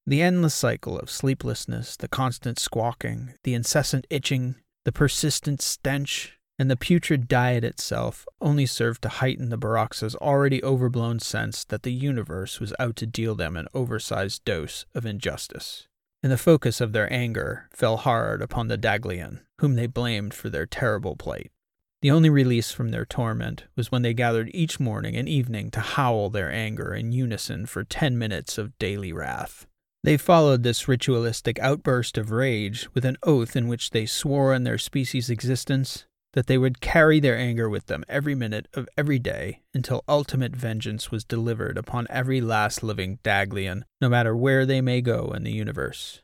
The 0.06 0.20
endless 0.20 0.54
cycle 0.54 0.98
of 0.98 1.10
sleeplessness, 1.10 1.96
the 1.96 2.08
constant 2.08 2.58
squawking, 2.58 3.34
the 3.44 3.54
incessant 3.54 4.06
itching, 4.10 4.56
the 4.84 4.92
persistent 4.92 5.62
stench 5.62 6.38
and 6.58 6.70
the 6.70 6.76
putrid 6.76 7.26
diet 7.26 7.64
itself 7.64 8.26
only 8.40 8.66
served 8.66 9.02
to 9.02 9.08
heighten 9.08 9.48
the 9.48 9.58
Baroxa's 9.58 10.14
already 10.16 10.62
overblown 10.62 11.18
sense 11.18 11.64
that 11.64 11.82
the 11.82 11.92
universe 11.92 12.60
was 12.60 12.72
out 12.78 12.96
to 12.96 13.06
deal 13.06 13.34
them 13.34 13.56
an 13.56 13.66
oversized 13.74 14.44
dose 14.44 14.86
of 14.94 15.06
injustice. 15.06 15.88
And 16.24 16.32
the 16.32 16.38
focus 16.38 16.80
of 16.80 16.92
their 16.92 17.12
anger 17.12 17.68
fell 17.70 17.98
hard 17.98 18.40
upon 18.40 18.68
the 18.68 18.78
Daglian, 18.78 19.40
whom 19.58 19.74
they 19.74 19.86
blamed 19.86 20.32
for 20.32 20.48
their 20.48 20.64
terrible 20.64 21.16
plight. 21.16 21.52
The 22.00 22.10
only 22.10 22.30
release 22.30 22.72
from 22.72 22.92
their 22.92 23.04
torment 23.04 23.64
was 23.76 23.92
when 23.92 24.00
they 24.00 24.14
gathered 24.14 24.50
each 24.54 24.80
morning 24.80 25.16
and 25.16 25.28
evening 25.28 25.70
to 25.72 25.80
howl 25.80 26.30
their 26.30 26.50
anger 26.50 26.94
in 26.94 27.12
unison 27.12 27.66
for 27.66 27.84
ten 27.84 28.16
minutes 28.16 28.56
of 28.56 28.78
daily 28.78 29.12
wrath. 29.12 29.66
They 30.02 30.16
followed 30.16 30.62
this 30.62 30.88
ritualistic 30.88 31.58
outburst 31.58 32.16
of 32.16 32.30
rage 32.30 32.88
with 32.94 33.04
an 33.04 33.18
oath 33.22 33.54
in 33.54 33.68
which 33.68 33.90
they 33.90 34.06
swore 34.06 34.54
on 34.54 34.64
their 34.64 34.78
species' 34.78 35.28
existence 35.28 36.06
that 36.34 36.48
they 36.48 36.58
would 36.58 36.80
carry 36.80 37.18
their 37.20 37.38
anger 37.38 37.68
with 37.68 37.86
them 37.86 38.04
every 38.08 38.34
minute 38.34 38.68
of 38.74 38.88
every 38.98 39.18
day 39.18 39.60
until 39.72 40.04
ultimate 40.08 40.54
vengeance 40.54 41.10
was 41.10 41.24
delivered 41.24 41.78
upon 41.78 42.06
every 42.10 42.40
last 42.40 42.82
living 42.82 43.18
Daglian, 43.24 43.84
no 44.00 44.08
matter 44.08 44.36
where 44.36 44.66
they 44.66 44.80
may 44.80 45.00
go 45.00 45.32
in 45.34 45.44
the 45.44 45.52
universe. 45.52 46.20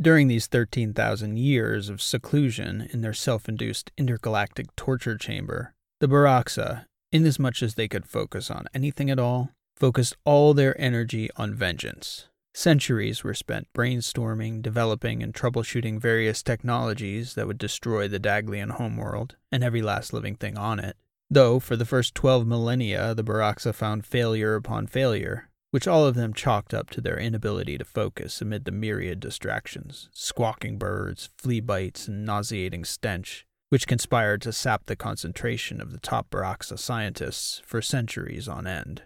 During 0.00 0.28
these 0.28 0.46
13,000 0.46 1.38
years 1.38 1.88
of 1.88 2.02
seclusion 2.02 2.88
in 2.92 3.00
their 3.00 3.14
self 3.14 3.48
induced 3.48 3.90
intergalactic 3.96 4.74
torture 4.76 5.16
chamber, 5.16 5.74
the 6.00 6.06
Boraxa, 6.06 6.84
inasmuch 7.10 7.62
as 7.62 7.74
they 7.74 7.88
could 7.88 8.04
focus 8.04 8.50
on 8.50 8.66
anything 8.74 9.10
at 9.10 9.18
all, 9.18 9.50
focused 9.74 10.16
all 10.26 10.52
their 10.52 10.78
energy 10.78 11.30
on 11.36 11.54
vengeance. 11.54 12.28
Centuries 12.56 13.22
were 13.22 13.34
spent 13.34 13.68
brainstorming, 13.74 14.62
developing, 14.62 15.22
and 15.22 15.34
troubleshooting 15.34 16.00
various 16.00 16.42
technologies 16.42 17.34
that 17.34 17.46
would 17.46 17.58
destroy 17.58 18.08
the 18.08 18.18
Daglian 18.18 18.70
homeworld 18.70 19.36
and 19.52 19.62
every 19.62 19.82
last 19.82 20.14
living 20.14 20.36
thing 20.36 20.56
on 20.56 20.80
it. 20.80 20.96
Though 21.28 21.60
for 21.60 21.76
the 21.76 21.84
first 21.84 22.14
12 22.14 22.46
millennia 22.46 23.14
the 23.14 23.22
Boraxa 23.22 23.74
found 23.74 24.06
failure 24.06 24.54
upon 24.54 24.86
failure, 24.86 25.50
which 25.70 25.86
all 25.86 26.06
of 26.06 26.14
them 26.14 26.32
chalked 26.32 26.72
up 26.72 26.88
to 26.92 27.02
their 27.02 27.18
inability 27.18 27.76
to 27.76 27.84
focus 27.84 28.40
amid 28.40 28.64
the 28.64 28.72
myriad 28.72 29.20
distractions 29.20 30.08
squawking 30.14 30.78
birds, 30.78 31.28
flea 31.36 31.60
bites, 31.60 32.08
and 32.08 32.24
nauseating 32.24 32.86
stench, 32.86 33.46
which 33.68 33.86
conspired 33.86 34.40
to 34.40 34.50
sap 34.50 34.86
the 34.86 34.96
concentration 34.96 35.78
of 35.78 35.92
the 35.92 36.00
top 36.00 36.30
Boraxa 36.30 36.78
scientists 36.78 37.60
for 37.66 37.82
centuries 37.82 38.48
on 38.48 38.66
end. 38.66 39.02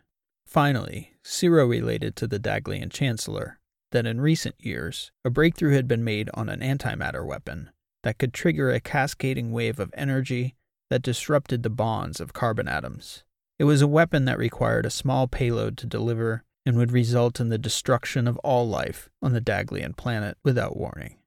Finally, 0.50 1.12
Ciro 1.22 1.64
related 1.64 2.16
to 2.16 2.26
the 2.26 2.40
Daglian 2.40 2.90
Chancellor 2.90 3.60
that 3.92 4.04
in 4.04 4.20
recent 4.20 4.56
years, 4.58 5.12
a 5.24 5.30
breakthrough 5.30 5.74
had 5.74 5.86
been 5.86 6.02
made 6.02 6.28
on 6.34 6.48
an 6.48 6.58
antimatter 6.58 7.24
weapon 7.24 7.70
that 8.02 8.18
could 8.18 8.34
trigger 8.34 8.68
a 8.68 8.80
cascading 8.80 9.52
wave 9.52 9.78
of 9.78 9.94
energy 9.96 10.56
that 10.90 11.02
disrupted 11.02 11.62
the 11.62 11.70
bonds 11.70 12.18
of 12.20 12.32
carbon 12.32 12.66
atoms. 12.66 13.22
It 13.60 13.64
was 13.64 13.80
a 13.80 13.86
weapon 13.86 14.24
that 14.24 14.38
required 14.38 14.86
a 14.86 14.90
small 14.90 15.28
payload 15.28 15.76
to 15.78 15.86
deliver 15.86 16.42
and 16.66 16.76
would 16.76 16.90
result 16.90 17.38
in 17.38 17.48
the 17.48 17.56
destruction 17.56 18.26
of 18.26 18.36
all 18.38 18.68
life 18.68 19.08
on 19.22 19.32
the 19.32 19.40
Daglian 19.40 19.96
planet 19.96 20.36
without 20.42 20.76
warning. 20.76 21.18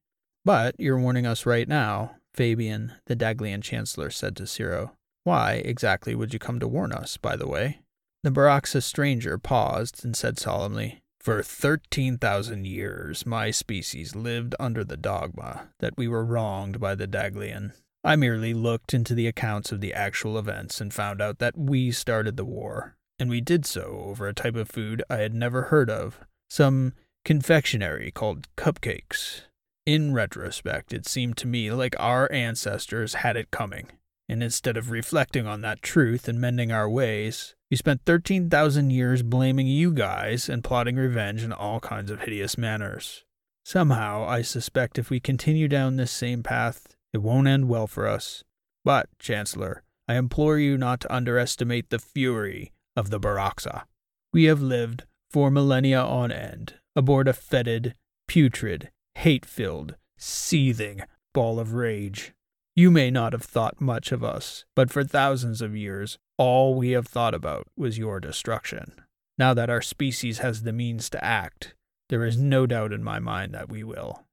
But 0.43 0.75
you're 0.77 0.99
warning 0.99 1.25
us 1.25 1.45
right 1.45 1.69
now, 1.69 2.17
Fabian, 2.33 2.91
the 3.05 3.15
Daglian 3.15 3.63
Chancellor 3.63 4.09
said 4.09 4.36
to 4.36 4.45
Ciro. 4.45 4.97
Why 5.23 5.62
exactly 5.63 6.13
would 6.13 6.33
you 6.33 6.39
come 6.39 6.59
to 6.59 6.67
warn 6.67 6.91
us, 6.91 7.15
by 7.15 7.38
the 7.38 7.47
way? 7.47 7.83
The 8.23 8.31
Boraxa 8.31 8.81
stranger 8.81 9.38
paused 9.38 10.05
and 10.05 10.15
said 10.15 10.39
solemnly, 10.39 11.01
For 11.19 11.43
13,000 11.43 12.65
years, 12.65 13.25
my 13.25 13.51
species 13.51 14.15
lived 14.15 14.55
under 14.57 14.86
the 14.86 14.95
dogma 14.95 15.67
that 15.79 15.97
we 15.97 16.07
were 16.07 16.23
wronged 16.23 16.79
by 16.79 16.95
the 16.95 17.07
Daglian. 17.07 17.73
I 18.01 18.15
merely 18.15 18.53
looked 18.53 18.93
into 18.93 19.13
the 19.13 19.27
accounts 19.27 19.73
of 19.73 19.81
the 19.81 19.93
actual 19.93 20.38
events 20.38 20.79
and 20.79 20.93
found 20.93 21.21
out 21.21 21.39
that 21.39 21.57
we 21.57 21.91
started 21.91 22.38
the 22.38 22.45
war, 22.45 22.95
and 23.19 23.29
we 23.29 23.41
did 23.41 23.65
so 23.65 24.03
over 24.05 24.27
a 24.27 24.33
type 24.33 24.55
of 24.55 24.69
food 24.69 25.03
I 25.09 25.17
had 25.17 25.33
never 25.33 25.63
heard 25.63 25.89
of, 25.89 26.19
some 26.49 26.93
confectionery 27.25 28.09
called 28.09 28.47
cupcakes. 28.55 29.41
In 29.86 30.13
retrospect, 30.13 30.93
it 30.93 31.05
seemed 31.05 31.36
to 31.38 31.47
me 31.47 31.71
like 31.71 31.95
our 31.99 32.31
ancestors 32.31 33.15
had 33.15 33.36
it 33.36 33.51
coming, 33.51 33.88
and 34.29 34.41
instead 34.41 34.77
of 34.77 34.91
reflecting 34.91 35.45
on 35.45 35.59
that 35.62 35.81
truth 35.81 36.29
and 36.29 36.39
mending 36.39 36.71
our 36.71 36.89
ways, 36.89 37.55
we 37.73 37.77
spent 37.77 38.05
13,000 38.05 38.91
years 38.91 39.23
blaming 39.23 39.65
you 39.65 39.91
guys 39.91 40.47
and 40.47 40.63
plotting 40.63 40.95
revenge 40.95 41.41
in 41.41 41.51
all 41.51 41.79
kinds 41.79 42.12
of 42.12 42.21
hideous 42.21 42.55
manners. 42.55 43.23
Somehow, 43.65 44.27
I 44.27 44.43
suspect 44.43 44.99
if 44.99 45.09
we 45.09 45.19
continue 45.19 45.67
down 45.67 45.95
this 45.95 46.12
same 46.12 46.43
path, 46.43 46.95
it 47.13 47.23
won't 47.23 47.47
end 47.47 47.67
well 47.67 47.88
for 47.88 48.07
us. 48.07 48.43
But, 48.86 49.09
Chancellor, 49.17 49.81
I 50.07 50.17
implore 50.17 50.59
you 50.59 50.77
not 50.77 50.99
to 51.01 51.12
underestimate 51.12 51.89
the 51.89 51.97
fury 51.97 52.71
of 52.95 53.09
the 53.09 53.19
Boraxa. 53.19 53.86
We 54.31 54.43
have 54.43 54.62
lived 54.62 55.05
for 55.31 55.49
millennia 55.49 56.03
on 56.03 56.31
end 56.31 56.75
aboard 56.95 57.27
a 57.27 57.33
fetid, 57.33 57.95
putrid, 58.27 58.91
hate 59.15 59.47
filled, 59.47 59.95
seething 60.15 61.01
ball 61.33 61.59
of 61.59 61.73
rage. 61.73 62.33
You 62.75 62.91
may 62.91 63.09
not 63.09 63.33
have 63.33 63.41
thought 63.41 63.81
much 63.81 64.12
of 64.12 64.23
us, 64.23 64.63
but 64.75 64.91
for 64.91 65.03
thousands 65.03 65.59
of 65.59 65.75
years, 65.75 66.19
all 66.38 66.76
we 66.76 66.91
have 66.91 67.08
thought 67.08 67.34
about 67.34 67.67
was 67.78 67.98
your 67.98 68.19
destruction. 68.19 68.93
Now 69.38 69.54
that 69.54 69.69
our 69.69 69.82
species 69.82 70.39
has 70.39 70.63
the 70.63 70.74
means 70.74 71.10
to 71.12 71.24
act, 71.24 71.74
there 72.10 72.26
is 72.26 72.38
no 72.38 72.65
doubt 72.65 72.91
in 72.93 73.04
my 73.04 73.19
mind 73.19 73.54
that 73.54 73.69
we 73.69 73.84
will. 73.84 74.24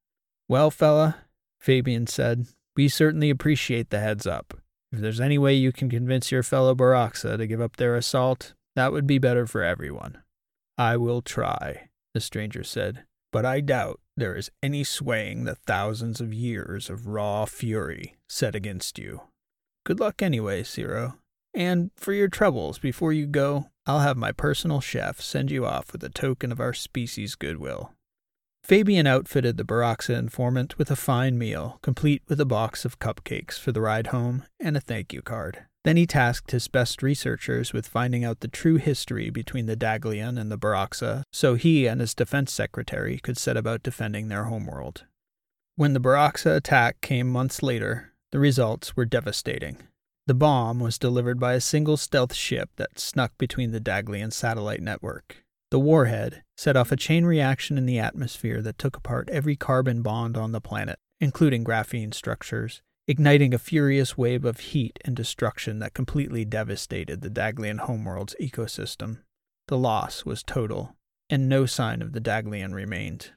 Well, 0.48 0.70
fella, 0.70 1.16
Fabian 1.58 2.06
said, 2.06 2.46
we 2.76 2.88
certainly 2.88 3.30
appreciate 3.30 3.90
the 3.90 4.00
heads 4.00 4.26
up. 4.26 4.54
If 4.92 5.00
there's 5.00 5.20
any 5.20 5.38
way 5.38 5.54
you 5.54 5.72
can 5.72 5.88
convince 5.88 6.32
your 6.32 6.42
fellow 6.42 6.74
Baraxa 6.74 7.38
to 7.38 7.46
give 7.46 7.60
up 7.60 7.76
their 7.76 7.94
assault, 7.94 8.54
that 8.74 8.92
would 8.92 9.06
be 9.06 9.18
better 9.18 9.46
for 9.46 9.62
everyone. 9.62 10.18
I 10.76 10.96
will 10.96 11.22
try, 11.22 11.88
the 12.14 12.20
stranger 12.20 12.64
said, 12.64 13.04
but 13.32 13.44
I 13.44 13.60
doubt 13.60 14.00
there 14.16 14.34
is 14.34 14.50
any 14.62 14.82
swaying 14.82 15.44
the 15.44 15.54
thousands 15.54 16.20
of 16.20 16.34
years 16.34 16.90
of 16.90 17.06
raw 17.06 17.44
fury 17.44 18.16
set 18.28 18.54
against 18.54 18.98
you. 18.98 19.22
Good 19.84 20.00
luck 20.00 20.20
anyway, 20.20 20.62
Ciro. 20.64 21.19
And 21.54 21.90
for 21.96 22.12
your 22.12 22.28
troubles 22.28 22.78
before 22.78 23.12
you 23.12 23.26
go, 23.26 23.70
I'll 23.86 24.00
have 24.00 24.16
my 24.16 24.32
personal 24.32 24.80
chef 24.80 25.20
send 25.20 25.50
you 25.50 25.66
off 25.66 25.92
with 25.92 26.04
a 26.04 26.08
token 26.08 26.52
of 26.52 26.60
our 26.60 26.72
species' 26.72 27.34
goodwill. 27.34 27.92
Fabian 28.62 29.06
outfitted 29.06 29.56
the 29.56 29.64
Baraxa 29.64 30.16
informant 30.16 30.78
with 30.78 30.90
a 30.90 30.96
fine 30.96 31.38
meal, 31.38 31.78
complete 31.82 32.22
with 32.28 32.40
a 32.40 32.44
box 32.44 32.84
of 32.84 32.98
cupcakes 32.98 33.58
for 33.58 33.72
the 33.72 33.80
ride 33.80 34.08
home 34.08 34.44
and 34.60 34.76
a 34.76 34.80
thank 34.80 35.12
you 35.12 35.22
card. 35.22 35.64
Then 35.82 35.96
he 35.96 36.06
tasked 36.06 36.50
his 36.50 36.68
best 36.68 37.02
researchers 37.02 37.72
with 37.72 37.88
finding 37.88 38.22
out 38.22 38.40
the 38.40 38.48
true 38.48 38.76
history 38.76 39.30
between 39.30 39.64
the 39.66 39.76
Daglian 39.76 40.38
and 40.38 40.52
the 40.52 40.58
Baraxa, 40.58 41.22
so 41.32 41.54
he 41.54 41.86
and 41.86 42.00
his 42.00 42.14
defense 42.14 42.52
secretary 42.52 43.18
could 43.18 43.38
set 43.38 43.56
about 43.56 43.82
defending 43.82 44.28
their 44.28 44.44
homeworld. 44.44 45.04
When 45.76 45.94
the 45.94 46.00
Baraxa 46.00 46.54
attack 46.54 47.00
came 47.00 47.28
months 47.28 47.62
later, 47.62 48.12
the 48.30 48.38
results 48.38 48.94
were 48.94 49.06
devastating. 49.06 49.78
The 50.26 50.34
bomb 50.34 50.80
was 50.80 50.98
delivered 50.98 51.40
by 51.40 51.54
a 51.54 51.60
single 51.60 51.96
stealth 51.96 52.34
ship 52.34 52.70
that 52.76 52.98
snuck 52.98 53.32
between 53.38 53.72
the 53.72 53.80
Daglian 53.80 54.32
satellite 54.32 54.82
network. 54.82 55.44
The 55.70 55.80
warhead 55.80 56.42
set 56.56 56.76
off 56.76 56.92
a 56.92 56.96
chain 56.96 57.24
reaction 57.24 57.78
in 57.78 57.86
the 57.86 57.98
atmosphere 57.98 58.60
that 58.62 58.78
took 58.78 58.96
apart 58.96 59.28
every 59.30 59.56
carbon 59.56 60.02
bond 60.02 60.36
on 60.36 60.52
the 60.52 60.60
planet, 60.60 60.98
including 61.20 61.64
graphene 61.64 62.12
structures, 62.12 62.82
igniting 63.06 63.54
a 63.54 63.58
furious 63.58 64.18
wave 64.18 64.44
of 64.44 64.60
heat 64.60 64.98
and 65.04 65.16
destruction 65.16 65.78
that 65.78 65.94
completely 65.94 66.44
devastated 66.44 67.20
the 67.20 67.30
Daglian 67.30 67.78
homeworld's 67.78 68.36
ecosystem. 68.40 69.18
The 69.68 69.78
loss 69.78 70.24
was 70.24 70.42
total, 70.42 70.96
and 71.28 71.48
no 71.48 71.66
sign 71.66 72.02
of 72.02 72.12
the 72.12 72.20
Daglian 72.20 72.74
remained. 72.74 73.30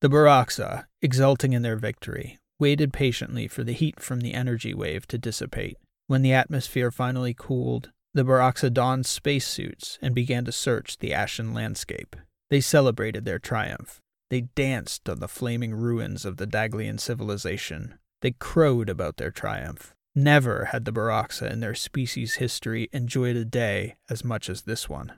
The 0.00 0.08
Baraxa, 0.08 0.86
exulting 1.02 1.52
in 1.52 1.62
their 1.62 1.76
victory, 1.76 2.38
waited 2.58 2.92
patiently 2.92 3.48
for 3.48 3.64
the 3.64 3.72
heat 3.72 4.00
from 4.00 4.20
the 4.20 4.34
energy 4.34 4.74
wave 4.74 5.06
to 5.08 5.18
dissipate. 5.18 5.78
When 6.08 6.22
the 6.22 6.32
atmosphere 6.32 6.90
finally 6.90 7.34
cooled, 7.34 7.92
the 8.14 8.24
Baraxa 8.24 8.72
donned 8.72 9.06
spacesuits 9.06 9.98
and 10.02 10.14
began 10.14 10.44
to 10.46 10.52
search 10.52 10.98
the 10.98 11.14
ashen 11.14 11.54
landscape. 11.54 12.16
They 12.50 12.60
celebrated 12.60 13.24
their 13.24 13.38
triumph. 13.38 14.00
They 14.30 14.40
danced 14.40 15.08
on 15.08 15.20
the 15.20 15.28
flaming 15.28 15.74
ruins 15.74 16.24
of 16.24 16.38
the 16.38 16.46
Daglian 16.46 16.98
civilization, 16.98 17.94
they 18.20 18.32
crowed 18.32 18.88
about 18.88 19.16
their 19.16 19.30
triumph. 19.30 19.94
Never 20.14 20.66
had 20.66 20.84
the 20.84 20.92
Baraxa 20.92 21.50
in 21.50 21.60
their 21.60 21.74
species' 21.74 22.34
history 22.34 22.88
enjoyed 22.92 23.36
a 23.36 23.44
day 23.44 23.96
as 24.10 24.24
much 24.24 24.50
as 24.50 24.62
this 24.62 24.88
one. 24.88 25.12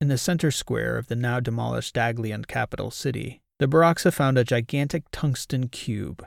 In 0.00 0.08
the 0.08 0.18
center 0.18 0.50
square 0.50 0.98
of 0.98 1.06
the 1.06 1.14
now 1.14 1.38
demolished 1.38 1.94
Daglian 1.94 2.46
capital 2.46 2.90
city, 2.90 3.40
the 3.60 3.68
Baraxa 3.68 4.12
found 4.12 4.36
a 4.36 4.44
gigantic 4.44 5.04
tungsten 5.12 5.68
cube. 5.68 6.26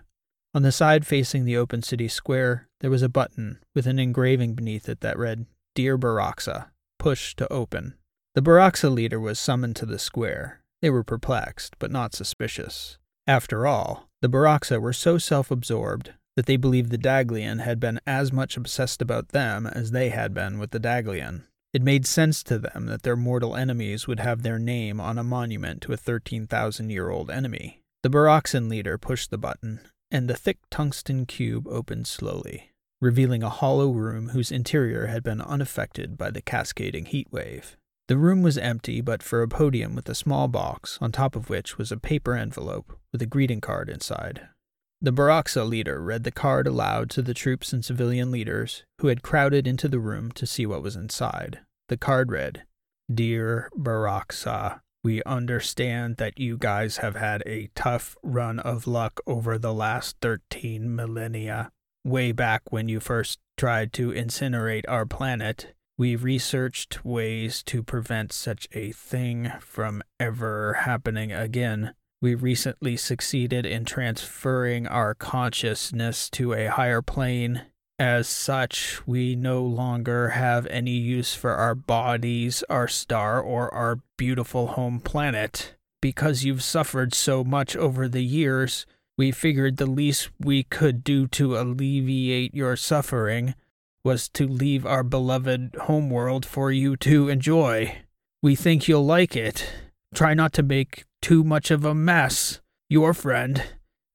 On 0.55 0.61
the 0.61 0.71
side 0.71 1.05
facing 1.05 1.43
the 1.43 1.57
open 1.57 1.81
city 1.81 2.07
square, 2.07 2.69
there 2.79 2.89
was 2.89 3.01
a 3.01 3.09
button 3.09 3.59
with 3.73 3.85
an 3.85 3.99
engraving 3.99 4.53
beneath 4.53 4.87
it 4.87 5.01
that 5.01 5.19
read, 5.19 5.47
Dear 5.73 5.97
Baraxa, 5.97 6.67
push 6.97 7.35
to 7.35 7.51
open. 7.51 7.95
The 8.35 8.41
Baraxa 8.41 8.89
leader 8.89 9.19
was 9.19 9.37
summoned 9.37 9.75
to 9.75 9.85
the 9.85 9.99
square. 9.99 10.61
They 10.81 10.89
were 10.89 11.03
perplexed, 11.03 11.75
but 11.77 11.91
not 11.91 12.15
suspicious. 12.15 12.97
After 13.27 13.67
all, 13.67 14.07
the 14.21 14.29
Baraxa 14.29 14.79
were 14.79 14.93
so 14.93 15.17
self 15.17 15.51
absorbed 15.51 16.13
that 16.37 16.45
they 16.45 16.55
believed 16.55 16.89
the 16.89 16.97
Daglian 16.97 17.59
had 17.59 17.81
been 17.81 17.99
as 18.07 18.31
much 18.31 18.55
obsessed 18.55 19.01
about 19.01 19.29
them 19.29 19.67
as 19.67 19.91
they 19.91 20.07
had 20.07 20.33
been 20.33 20.57
with 20.57 20.71
the 20.71 20.79
Daglian. 20.79 21.43
It 21.73 21.81
made 21.81 22.05
sense 22.05 22.41
to 22.43 22.59
them 22.59 22.85
that 22.85 23.03
their 23.03 23.17
mortal 23.17 23.57
enemies 23.57 24.07
would 24.07 24.21
have 24.21 24.41
their 24.41 24.59
name 24.59 25.01
on 25.01 25.17
a 25.17 25.23
monument 25.23 25.81
to 25.81 25.91
a 25.91 25.97
13,000 25.97 26.89
year 26.89 27.09
old 27.09 27.29
enemy. 27.29 27.81
The 28.03 28.09
Baraxan 28.09 28.69
leader 28.69 28.97
pushed 28.97 29.31
the 29.31 29.37
button, 29.37 29.81
and 30.11 30.29
the 30.29 30.35
thick 30.35 30.59
tungsten 30.69 31.25
cube 31.25 31.67
opened 31.67 32.07
slowly, 32.07 32.71
revealing 33.01 33.43
a 33.43 33.49
hollow 33.49 33.91
room 33.91 34.29
whose 34.29 34.51
interior 34.51 35.07
had 35.07 35.23
been 35.23 35.41
unaffected 35.41 36.17
by 36.17 36.31
the 36.31 36.41
cascading 36.41 37.05
heat 37.05 37.27
wave. 37.31 37.75
The 38.07 38.17
room 38.17 38.43
was 38.43 38.57
empty 38.57 39.01
but 39.01 39.23
for 39.23 39.41
a 39.41 39.47
podium 39.47 39.95
with 39.95 40.07
a 40.07 40.15
small 40.15 40.47
box, 40.47 40.99
on 41.01 41.11
top 41.11 41.35
of 41.35 41.49
which 41.49 41.77
was 41.77 41.91
a 41.91 41.97
paper 41.97 42.35
envelope 42.35 42.97
with 43.11 43.21
a 43.21 43.25
greeting 43.25 43.61
card 43.61 43.89
inside. 43.89 44.47
The 45.01 45.11
Baraxa 45.11 45.67
leader 45.67 46.01
read 46.01 46.23
the 46.23 46.31
card 46.31 46.67
aloud 46.67 47.09
to 47.11 47.21
the 47.21 47.33
troops 47.33 47.73
and 47.73 47.83
civilian 47.83 48.31
leaders 48.31 48.83
who 48.99 49.07
had 49.07 49.23
crowded 49.23 49.67
into 49.67 49.87
the 49.87 49.99
room 49.99 50.31
to 50.33 50.45
see 50.45 50.65
what 50.65 50.83
was 50.83 50.95
inside. 50.95 51.59
The 51.89 51.97
card 51.97 52.31
read, 52.31 52.63
Dear 53.13 53.69
Baraxa, 53.77 54.81
we 55.05 55.21
understand 55.21 56.17
that 56.17 56.39
you 56.39 56.57
guys 56.57 56.97
have 56.97 57.15
had 57.15 57.43
a 57.45 57.69
tough 57.75 58.17
run 58.23 58.57
of 58.57 58.87
luck 58.87 59.21
over 59.27 59.55
the 59.55 59.71
last 59.71 60.17
13 60.19 60.95
millennia. 60.95 61.69
Way 62.03 62.31
back 62.31 62.71
when 62.71 62.89
you 62.89 62.99
first 62.99 63.37
tried 63.55 63.93
to 63.93 64.09
incinerate 64.09 64.83
our 64.87 65.05
planet, 65.05 65.75
we 65.95 66.15
researched 66.15 67.05
ways 67.05 67.61
to 67.67 67.83
prevent 67.83 68.33
such 68.33 68.67
a 68.71 68.93
thing 68.93 69.51
from 69.59 70.01
ever 70.19 70.73
happening 70.73 71.31
again. 71.31 71.93
We 72.19 72.33
recently 72.33 72.97
succeeded 72.97 73.63
in 73.63 73.85
transferring 73.85 74.87
our 74.87 75.13
consciousness 75.13 76.31
to 76.31 76.53
a 76.53 76.65
higher 76.65 77.03
plane. 77.03 77.61
As 77.97 78.27
such, 78.27 79.01
we 79.07 79.35
no 79.35 79.63
longer 79.63 80.29
have 80.29 80.67
any 80.67 80.91
use 80.91 81.33
for 81.33 81.51
our 81.51 81.75
bodies, 81.75 82.61
our 82.69 82.89
star, 82.89 83.39
or 83.39 83.73
our 83.73 83.99
beautiful 84.17 84.67
home 84.67 84.99
planet. 84.99 85.75
Because 86.01 86.43
you've 86.43 86.63
suffered 86.63 87.13
so 87.13 87.43
much 87.43 87.75
over 87.75 88.09
the 88.09 88.23
years, 88.23 88.85
we 89.17 89.31
figured 89.31 89.77
the 89.77 89.85
least 89.85 90.29
we 90.39 90.63
could 90.63 91.05
do 91.05 91.25
to 91.27 91.57
alleviate 91.57 92.53
your 92.53 92.75
suffering 92.75 93.55
was 94.03 94.27
to 94.29 94.45
leave 94.47 94.85
our 94.85 95.03
beloved 95.03 95.75
homeworld 95.83 96.45
for 96.45 96.71
you 96.71 96.97
to 96.97 97.29
enjoy. 97.29 97.97
We 98.43 98.55
think 98.55 98.87
you'll 98.87 99.05
like 99.05 99.35
it. 99.35 99.71
Try 100.13 100.33
not 100.33 100.53
to 100.53 100.63
make 100.63 101.05
too 101.21 101.43
much 101.43 101.71
of 101.71 101.83
a 101.83 101.95
mess. 101.95 102.61
Your 102.89 103.13
friend, 103.13 103.63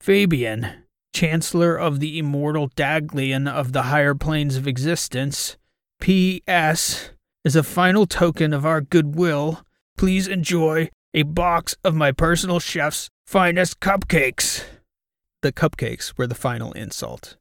Fabian, 0.01 0.85
Chancellor 1.13 1.77
of 1.77 2.01
the 2.01 2.19
immortal 2.19 2.69
Daglian 2.71 3.49
of 3.49 3.73
the 3.73 3.85
higher 3.85 4.15
planes 4.15 4.57
of 4.57 4.67
existence. 4.67 5.57
P.S. 6.01 7.11
As 7.45 7.57
a 7.57 7.63
final 7.63 8.07
token 8.07 8.53
of 8.53 8.65
our 8.65 8.81
goodwill, 8.81 9.63
please 9.97 10.29
enjoy 10.29 10.89
a 11.13 11.23
box 11.25 11.75
of 11.85 11.95
my 11.95 12.13
personal 12.13 12.61
chef's 12.61 13.11
finest 13.27 13.81
cupcakes. 13.81 14.65
The 15.43 15.53
cupcakes 15.53 16.17
were 16.17 16.27
the 16.27 16.35
final 16.35 16.73
insult. 16.73 17.37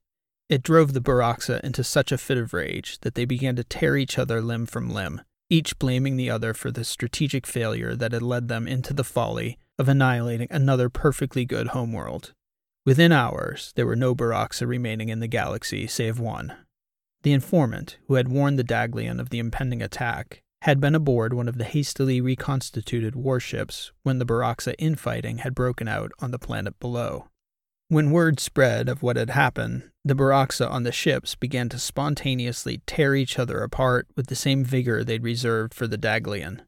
It 0.50 0.64
drove 0.64 0.94
the 0.94 1.02
Baraxa 1.02 1.60
into 1.62 1.84
such 1.84 2.12
a 2.12 2.18
fit 2.18 2.38
of 2.38 2.54
rage 2.54 2.98
that 3.02 3.14
they 3.16 3.26
began 3.26 3.56
to 3.58 3.64
tear 3.64 3.96
each 3.96 4.18
other 4.18 4.42
limb 4.42 4.66
from 4.66 4.90
limb, 4.90 5.22
each 5.50 5.78
blaming 5.78 6.18
the 6.18 6.30
other 6.30 6.54
for 6.54 6.72
the 6.72 6.84
strategic 6.84 7.46
failure 7.46 7.96
that 7.96 8.14
had 8.14 8.24
led 8.24 8.48
them 8.48 8.68
into 8.68 8.94
the 8.94 9.04
folly 9.04 9.58
of 9.78 9.88
annihilating 9.88 10.48
another 10.50 10.90
perfectly 10.90 11.46
good 11.46 11.68
homeworld. 11.68 12.34
Within 12.90 13.12
hours, 13.12 13.72
there 13.76 13.86
were 13.86 13.96
no 13.96 14.16
Baraxa 14.16 14.66
remaining 14.66 15.10
in 15.10 15.20
the 15.20 15.28
galaxy 15.28 15.86
save 15.86 16.20
one. 16.20 16.56
The 17.22 17.34
informant, 17.34 18.00
who 18.08 18.16
had 18.16 18.30
warned 18.30 18.58
the 18.58 18.64
Daglian 18.64 19.20
of 19.20 19.30
the 19.30 19.38
impending 19.38 19.84
attack, 19.84 20.42
had 20.64 20.82
been 20.82 20.96
aboard 20.96 21.32
one 21.32 21.48
of 21.48 21.60
the 21.60 21.66
hastily 21.66 22.20
reconstituted 22.20 23.16
warships 23.16 23.92
when 24.02 24.18
the 24.18 24.26
Baraxa 24.26 24.74
infighting 24.80 25.38
had 25.38 25.54
broken 25.54 25.88
out 25.88 26.12
on 26.18 26.32
the 26.32 26.40
planet 26.40 26.80
below. 26.80 27.28
When 27.90 28.10
word 28.10 28.40
spread 28.40 28.90
of 28.90 29.04
what 29.04 29.18
had 29.18 29.30
happened, 29.30 29.92
the 30.04 30.16
Baraxa 30.16 30.68
on 30.68 30.82
the 30.82 30.92
ships 30.92 31.36
began 31.36 31.70
to 31.70 31.78
spontaneously 31.78 32.82
tear 32.88 33.14
each 33.14 33.38
other 33.38 33.62
apart 33.62 34.08
with 34.16 34.26
the 34.30 34.36
same 34.36 34.66
vigor 34.66 35.04
they'd 35.04 35.22
reserved 35.22 35.76
for 35.76 35.86
the 35.86 36.00
Daglian. 36.00 36.62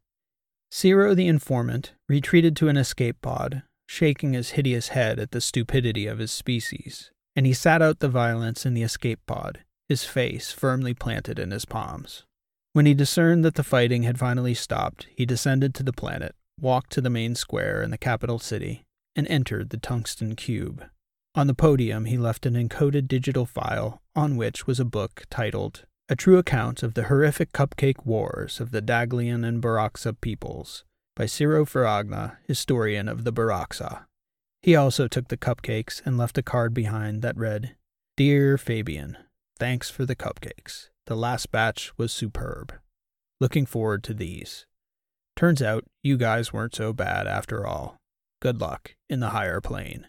Ciro 0.69 1.15
the 1.15 1.27
informant 1.27 1.93
retreated 2.07 2.55
to 2.57 2.67
an 2.67 2.77
escape 2.77 3.19
pod, 3.23 3.63
shaking 3.91 4.31
his 4.31 4.51
hideous 4.51 4.87
head 4.87 5.19
at 5.19 5.31
the 5.31 5.41
stupidity 5.41 6.07
of 6.07 6.17
his 6.17 6.31
species, 6.31 7.11
and 7.35 7.45
he 7.45 7.51
sat 7.51 7.81
out 7.81 7.99
the 7.99 8.07
violence 8.07 8.65
in 8.65 8.73
the 8.73 8.83
escape 8.83 9.19
pod, 9.27 9.59
his 9.89 10.05
face 10.05 10.49
firmly 10.49 10.93
planted 10.93 11.37
in 11.37 11.51
his 11.51 11.65
palms. 11.65 12.23
When 12.71 12.85
he 12.85 12.93
discerned 12.93 13.43
that 13.43 13.55
the 13.55 13.65
fighting 13.65 14.03
had 14.03 14.17
finally 14.17 14.53
stopped, 14.53 15.07
he 15.13 15.25
descended 15.25 15.75
to 15.75 15.83
the 15.83 15.91
planet, 15.91 16.33
walked 16.57 16.93
to 16.93 17.01
the 17.01 17.09
main 17.09 17.35
square 17.35 17.83
in 17.83 17.91
the 17.91 17.97
capital 17.97 18.39
city, 18.39 18.85
and 19.13 19.27
entered 19.27 19.71
the 19.71 19.77
tungsten 19.77 20.37
cube. 20.37 20.85
On 21.35 21.47
the 21.47 21.53
podium, 21.53 22.05
he 22.05 22.17
left 22.17 22.45
an 22.45 22.53
encoded 22.53 23.09
digital 23.09 23.45
file 23.45 24.01
on 24.15 24.37
which 24.37 24.65
was 24.65 24.79
a 24.79 24.85
book 24.85 25.23
titled 25.29 25.83
A 26.07 26.15
True 26.15 26.37
Account 26.37 26.81
of 26.81 26.93
the 26.93 27.03
Horrific 27.03 27.51
Cupcake 27.51 28.05
Wars 28.05 28.61
of 28.61 28.71
the 28.71 28.81
Daglian 28.81 29.45
and 29.45 29.61
Baraksa 29.61 30.13
Peoples 30.21 30.85
by 31.15 31.25
Ciro 31.25 31.65
Faragna, 31.65 32.37
historian 32.47 33.07
of 33.07 33.23
the 33.23 33.33
Baraksa. 33.33 34.05
He 34.61 34.75
also 34.75 35.07
took 35.07 35.27
the 35.27 35.37
cupcakes 35.37 36.01
and 36.05 36.17
left 36.17 36.37
a 36.37 36.43
card 36.43 36.73
behind 36.73 37.21
that 37.21 37.37
read, 37.37 37.75
Dear 38.17 38.57
Fabian, 38.57 39.17
thanks 39.57 39.89
for 39.89 40.05
the 40.05 40.15
cupcakes. 40.15 40.89
The 41.07 41.15
last 41.15 41.51
batch 41.51 41.91
was 41.97 42.13
superb. 42.13 42.73
Looking 43.39 43.65
forward 43.65 44.03
to 44.03 44.13
these. 44.13 44.65
Turns 45.35 45.61
out 45.61 45.85
you 46.03 46.17
guys 46.17 46.53
weren't 46.53 46.75
so 46.75 46.93
bad 46.93 47.25
after 47.25 47.65
all. 47.65 47.97
Good 48.41 48.61
luck 48.61 48.95
in 49.09 49.19
the 49.19 49.29
higher 49.29 49.61
plane. 49.61 50.07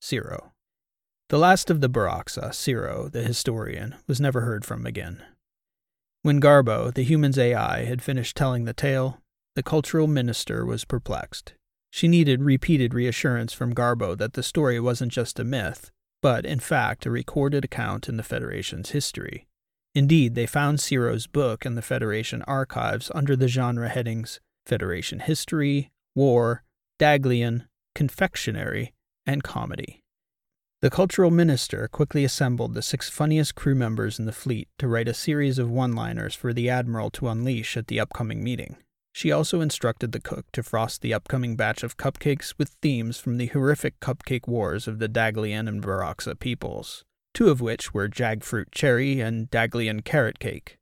Ciro. 0.00 0.52
The 1.28 1.38
last 1.38 1.70
of 1.70 1.80
the 1.80 1.90
Baraksa, 1.90 2.54
Ciro, 2.54 3.08
the 3.08 3.22
historian, 3.22 3.96
was 4.06 4.20
never 4.20 4.42
heard 4.42 4.64
from 4.64 4.86
again. 4.86 5.22
When 6.22 6.40
Garbo, 6.40 6.94
the 6.94 7.02
human's 7.02 7.38
AI, 7.38 7.84
had 7.84 8.00
finished 8.00 8.36
telling 8.36 8.64
the 8.64 8.72
tale, 8.72 9.20
the 9.58 9.62
cultural 9.64 10.06
minister 10.06 10.64
was 10.64 10.84
perplexed. 10.84 11.52
She 11.90 12.06
needed 12.06 12.44
repeated 12.44 12.94
reassurance 12.94 13.52
from 13.52 13.74
Garbo 13.74 14.16
that 14.16 14.34
the 14.34 14.42
story 14.44 14.78
wasn't 14.78 15.10
just 15.10 15.40
a 15.40 15.42
myth, 15.42 15.90
but, 16.22 16.46
in 16.46 16.60
fact, 16.60 17.04
a 17.04 17.10
recorded 17.10 17.64
account 17.64 18.08
in 18.08 18.16
the 18.16 18.22
Federation's 18.22 18.90
history. 18.90 19.48
Indeed, 19.96 20.36
they 20.36 20.46
found 20.46 20.78
Ciro's 20.78 21.26
book 21.26 21.66
in 21.66 21.74
the 21.74 21.82
Federation 21.82 22.42
archives 22.42 23.10
under 23.16 23.34
the 23.34 23.48
genre 23.48 23.88
headings 23.88 24.38
Federation 24.64 25.18
History, 25.18 25.90
War, 26.14 26.62
Daglian, 27.00 27.66
Confectionery, 27.96 28.94
and 29.26 29.42
Comedy. 29.42 30.04
The 30.82 30.90
cultural 30.90 31.32
minister 31.32 31.88
quickly 31.88 32.22
assembled 32.22 32.74
the 32.74 32.82
six 32.82 33.10
funniest 33.10 33.56
crew 33.56 33.74
members 33.74 34.20
in 34.20 34.26
the 34.26 34.30
fleet 34.30 34.68
to 34.78 34.86
write 34.86 35.08
a 35.08 35.14
series 35.14 35.58
of 35.58 35.68
one 35.68 35.96
liners 35.96 36.36
for 36.36 36.52
the 36.52 36.70
Admiral 36.70 37.10
to 37.10 37.26
unleash 37.26 37.76
at 37.76 37.88
the 37.88 37.98
upcoming 37.98 38.44
meeting. 38.44 38.76
She 39.18 39.32
also 39.32 39.60
instructed 39.60 40.12
the 40.12 40.20
cook 40.20 40.46
to 40.52 40.62
frost 40.62 41.02
the 41.02 41.12
upcoming 41.12 41.56
batch 41.56 41.82
of 41.82 41.96
cupcakes 41.96 42.54
with 42.56 42.76
themes 42.80 43.18
from 43.18 43.36
the 43.36 43.48
horrific 43.48 43.98
cupcake 43.98 44.46
wars 44.46 44.86
of 44.86 45.00
the 45.00 45.08
Daglian 45.08 45.66
and 45.66 45.82
Baraksa 45.82 46.38
peoples, 46.38 47.04
two 47.34 47.48
of 47.50 47.60
which 47.60 47.92
were 47.92 48.08
Jagfruit 48.08 48.70
Cherry 48.70 49.18
and 49.18 49.50
Daglian 49.50 50.04
Carrot 50.04 50.38
Cake. 50.38 50.78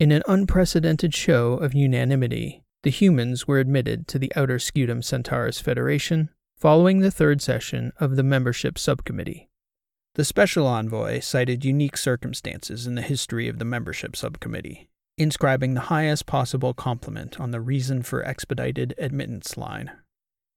In 0.00 0.10
an 0.10 0.22
unprecedented 0.26 1.14
show 1.14 1.52
of 1.52 1.74
unanimity, 1.74 2.62
the 2.82 2.88
humans 2.88 3.46
were 3.46 3.58
admitted 3.58 4.08
to 4.08 4.18
the 4.18 4.32
Outer 4.34 4.58
Scutum 4.58 5.04
Centaurus 5.04 5.60
Federation 5.60 6.30
following 6.56 7.00
the 7.00 7.10
third 7.10 7.42
session 7.42 7.92
of 8.00 8.16
the 8.16 8.22
membership 8.22 8.78
subcommittee. 8.78 9.50
The 10.14 10.24
special 10.24 10.66
envoy 10.66 11.20
cited 11.20 11.62
unique 11.62 11.98
circumstances 11.98 12.86
in 12.86 12.94
the 12.94 13.02
history 13.02 13.48
of 13.48 13.58
the 13.58 13.66
membership 13.66 14.16
subcommittee, 14.16 14.88
inscribing 15.18 15.74
the 15.74 15.82
highest 15.82 16.26
possible 16.26 16.74
compliment 16.74 17.40
on 17.40 17.50
the 17.50 17.60
reason 17.60 18.02
for 18.02 18.24
expedited 18.24 18.94
admittance 18.98 19.56
line. 19.56 19.90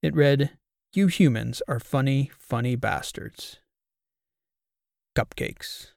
It 0.02 0.14
read, 0.14 0.50
You 0.92 1.06
humans 1.06 1.62
are 1.68 1.80
funny, 1.80 2.30
funny 2.38 2.76
bastards. 2.76 3.60
Cupcakes. 5.16 5.92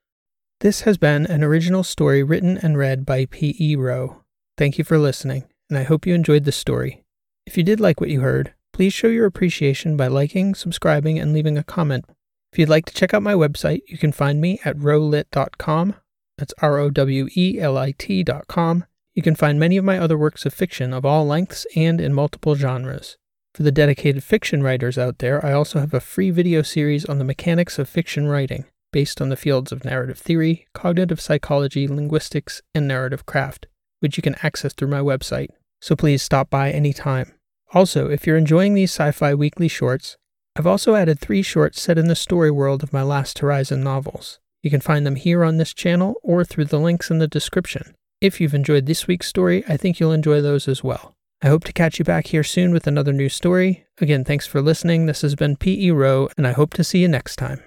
This 0.61 0.81
has 0.81 0.97
been 0.97 1.25
an 1.25 1.43
original 1.43 1.83
story 1.83 2.23
written 2.23 2.57
and 2.57 2.77
read 2.77 3.05
by 3.05 3.25
P.E. 3.25 3.75
Rowe. 3.75 4.23
Thank 4.57 4.77
you 4.77 4.83
for 4.83 4.97
listening, 4.97 5.43
and 5.69 5.77
I 5.77 5.83
hope 5.83 6.05
you 6.05 6.13
enjoyed 6.13 6.45
the 6.45 6.51
story. 6.51 7.03
If 7.45 7.57
you 7.57 7.63
did 7.63 7.79
like 7.79 7.99
what 7.99 8.09
you 8.09 8.21
heard, 8.21 8.53
please 8.71 8.93
show 8.93 9.07
your 9.07 9.25
appreciation 9.25 9.97
by 9.97 10.07
liking, 10.07 10.55
subscribing, 10.55 11.19
and 11.19 11.33
leaving 11.33 11.57
a 11.57 11.63
comment. 11.63 12.05
If 12.51 12.59
you'd 12.59 12.69
like 12.69 12.85
to 12.85 12.93
check 12.93 13.13
out 13.13 13.23
my 13.23 13.33
website, 13.33 13.81
you 13.87 13.97
can 13.97 14.11
find 14.11 14.39
me 14.39 14.59
at 14.63 14.77
rowelit.com. 14.77 15.95
That's 16.37 16.53
R 16.61 16.77
O 16.79 16.89
W 16.89 17.27
E 17.35 17.59
L 17.59 17.77
I 17.77 17.93
T 17.97 18.23
dot 18.23 18.47
com. 18.47 18.85
You 19.13 19.21
can 19.21 19.35
find 19.35 19.59
many 19.59 19.77
of 19.77 19.85
my 19.85 19.99
other 19.99 20.17
works 20.17 20.45
of 20.45 20.53
fiction 20.53 20.93
of 20.93 21.05
all 21.05 21.25
lengths 21.25 21.67
and 21.75 22.01
in 22.01 22.13
multiple 22.13 22.55
genres. 22.55 23.17
For 23.53 23.61
the 23.61 23.71
dedicated 23.71 24.23
fiction 24.23 24.63
writers 24.63 24.97
out 24.97 25.19
there, 25.19 25.45
I 25.45 25.53
also 25.53 25.79
have 25.79 25.93
a 25.93 25.99
free 25.99 26.31
video 26.31 26.63
series 26.63 27.05
on 27.05 27.19
the 27.19 27.23
mechanics 27.23 27.77
of 27.77 27.87
fiction 27.87 28.27
writing, 28.27 28.65
based 28.91 29.21
on 29.21 29.29
the 29.29 29.37
fields 29.37 29.71
of 29.71 29.85
narrative 29.85 30.17
theory, 30.17 30.65
cognitive 30.73 31.21
psychology, 31.21 31.87
linguistics, 31.87 32.63
and 32.73 32.87
narrative 32.87 33.27
craft, 33.27 33.67
which 33.99 34.17
you 34.17 34.23
can 34.23 34.35
access 34.41 34.73
through 34.73 34.87
my 34.87 34.99
website. 34.99 35.49
So 35.81 35.95
please 35.95 36.23
stop 36.23 36.49
by 36.49 36.71
anytime. 36.71 37.33
Also, 37.73 38.09
if 38.09 38.25
you're 38.25 38.37
enjoying 38.37 38.73
these 38.73 38.91
sci 38.91 39.11
fi 39.11 39.35
weekly 39.35 39.67
shorts, 39.67 40.17
I've 40.55 40.67
also 40.67 40.95
added 40.95 41.19
three 41.19 41.43
shorts 41.43 41.79
set 41.79 41.97
in 41.97 42.07
the 42.07 42.15
story 42.15 42.49
world 42.49 42.81
of 42.81 42.93
my 42.93 43.03
Last 43.03 43.39
Horizon 43.39 43.83
novels. 43.83 44.39
You 44.63 44.71
can 44.71 44.81
find 44.81 45.05
them 45.05 45.17
here 45.17 45.43
on 45.43 45.57
this 45.57 45.73
channel 45.73 46.15
or 46.23 46.43
through 46.43 46.65
the 46.65 46.79
links 46.79 47.11
in 47.11 47.19
the 47.19 47.27
description. 47.27 47.95
If 48.21 48.39
you've 48.39 48.55
enjoyed 48.55 48.85
this 48.85 49.05
week's 49.05 49.27
story, 49.27 49.63
I 49.67 49.75
think 49.75 49.99
you'll 49.99 50.13
enjoy 50.13 50.41
those 50.41 50.69
as 50.69 50.83
well. 50.83 51.13
I 51.41 51.47
hope 51.47 51.65
to 51.65 51.73
catch 51.73 51.99
you 51.99 52.05
back 52.05 52.27
here 52.27 52.43
soon 52.43 52.71
with 52.71 52.87
another 52.87 53.11
new 53.11 53.27
story. 53.27 53.85
Again, 53.99 54.23
thanks 54.23 54.47
for 54.47 54.61
listening. 54.61 55.05
This 55.05 55.21
has 55.21 55.35
been 55.35 55.57
P.E. 55.57 55.91
Rowe, 55.91 56.29
and 56.37 56.47
I 56.47 56.53
hope 56.53 56.73
to 56.75 56.83
see 56.85 56.99
you 56.99 57.09
next 57.09 57.35
time. 57.35 57.61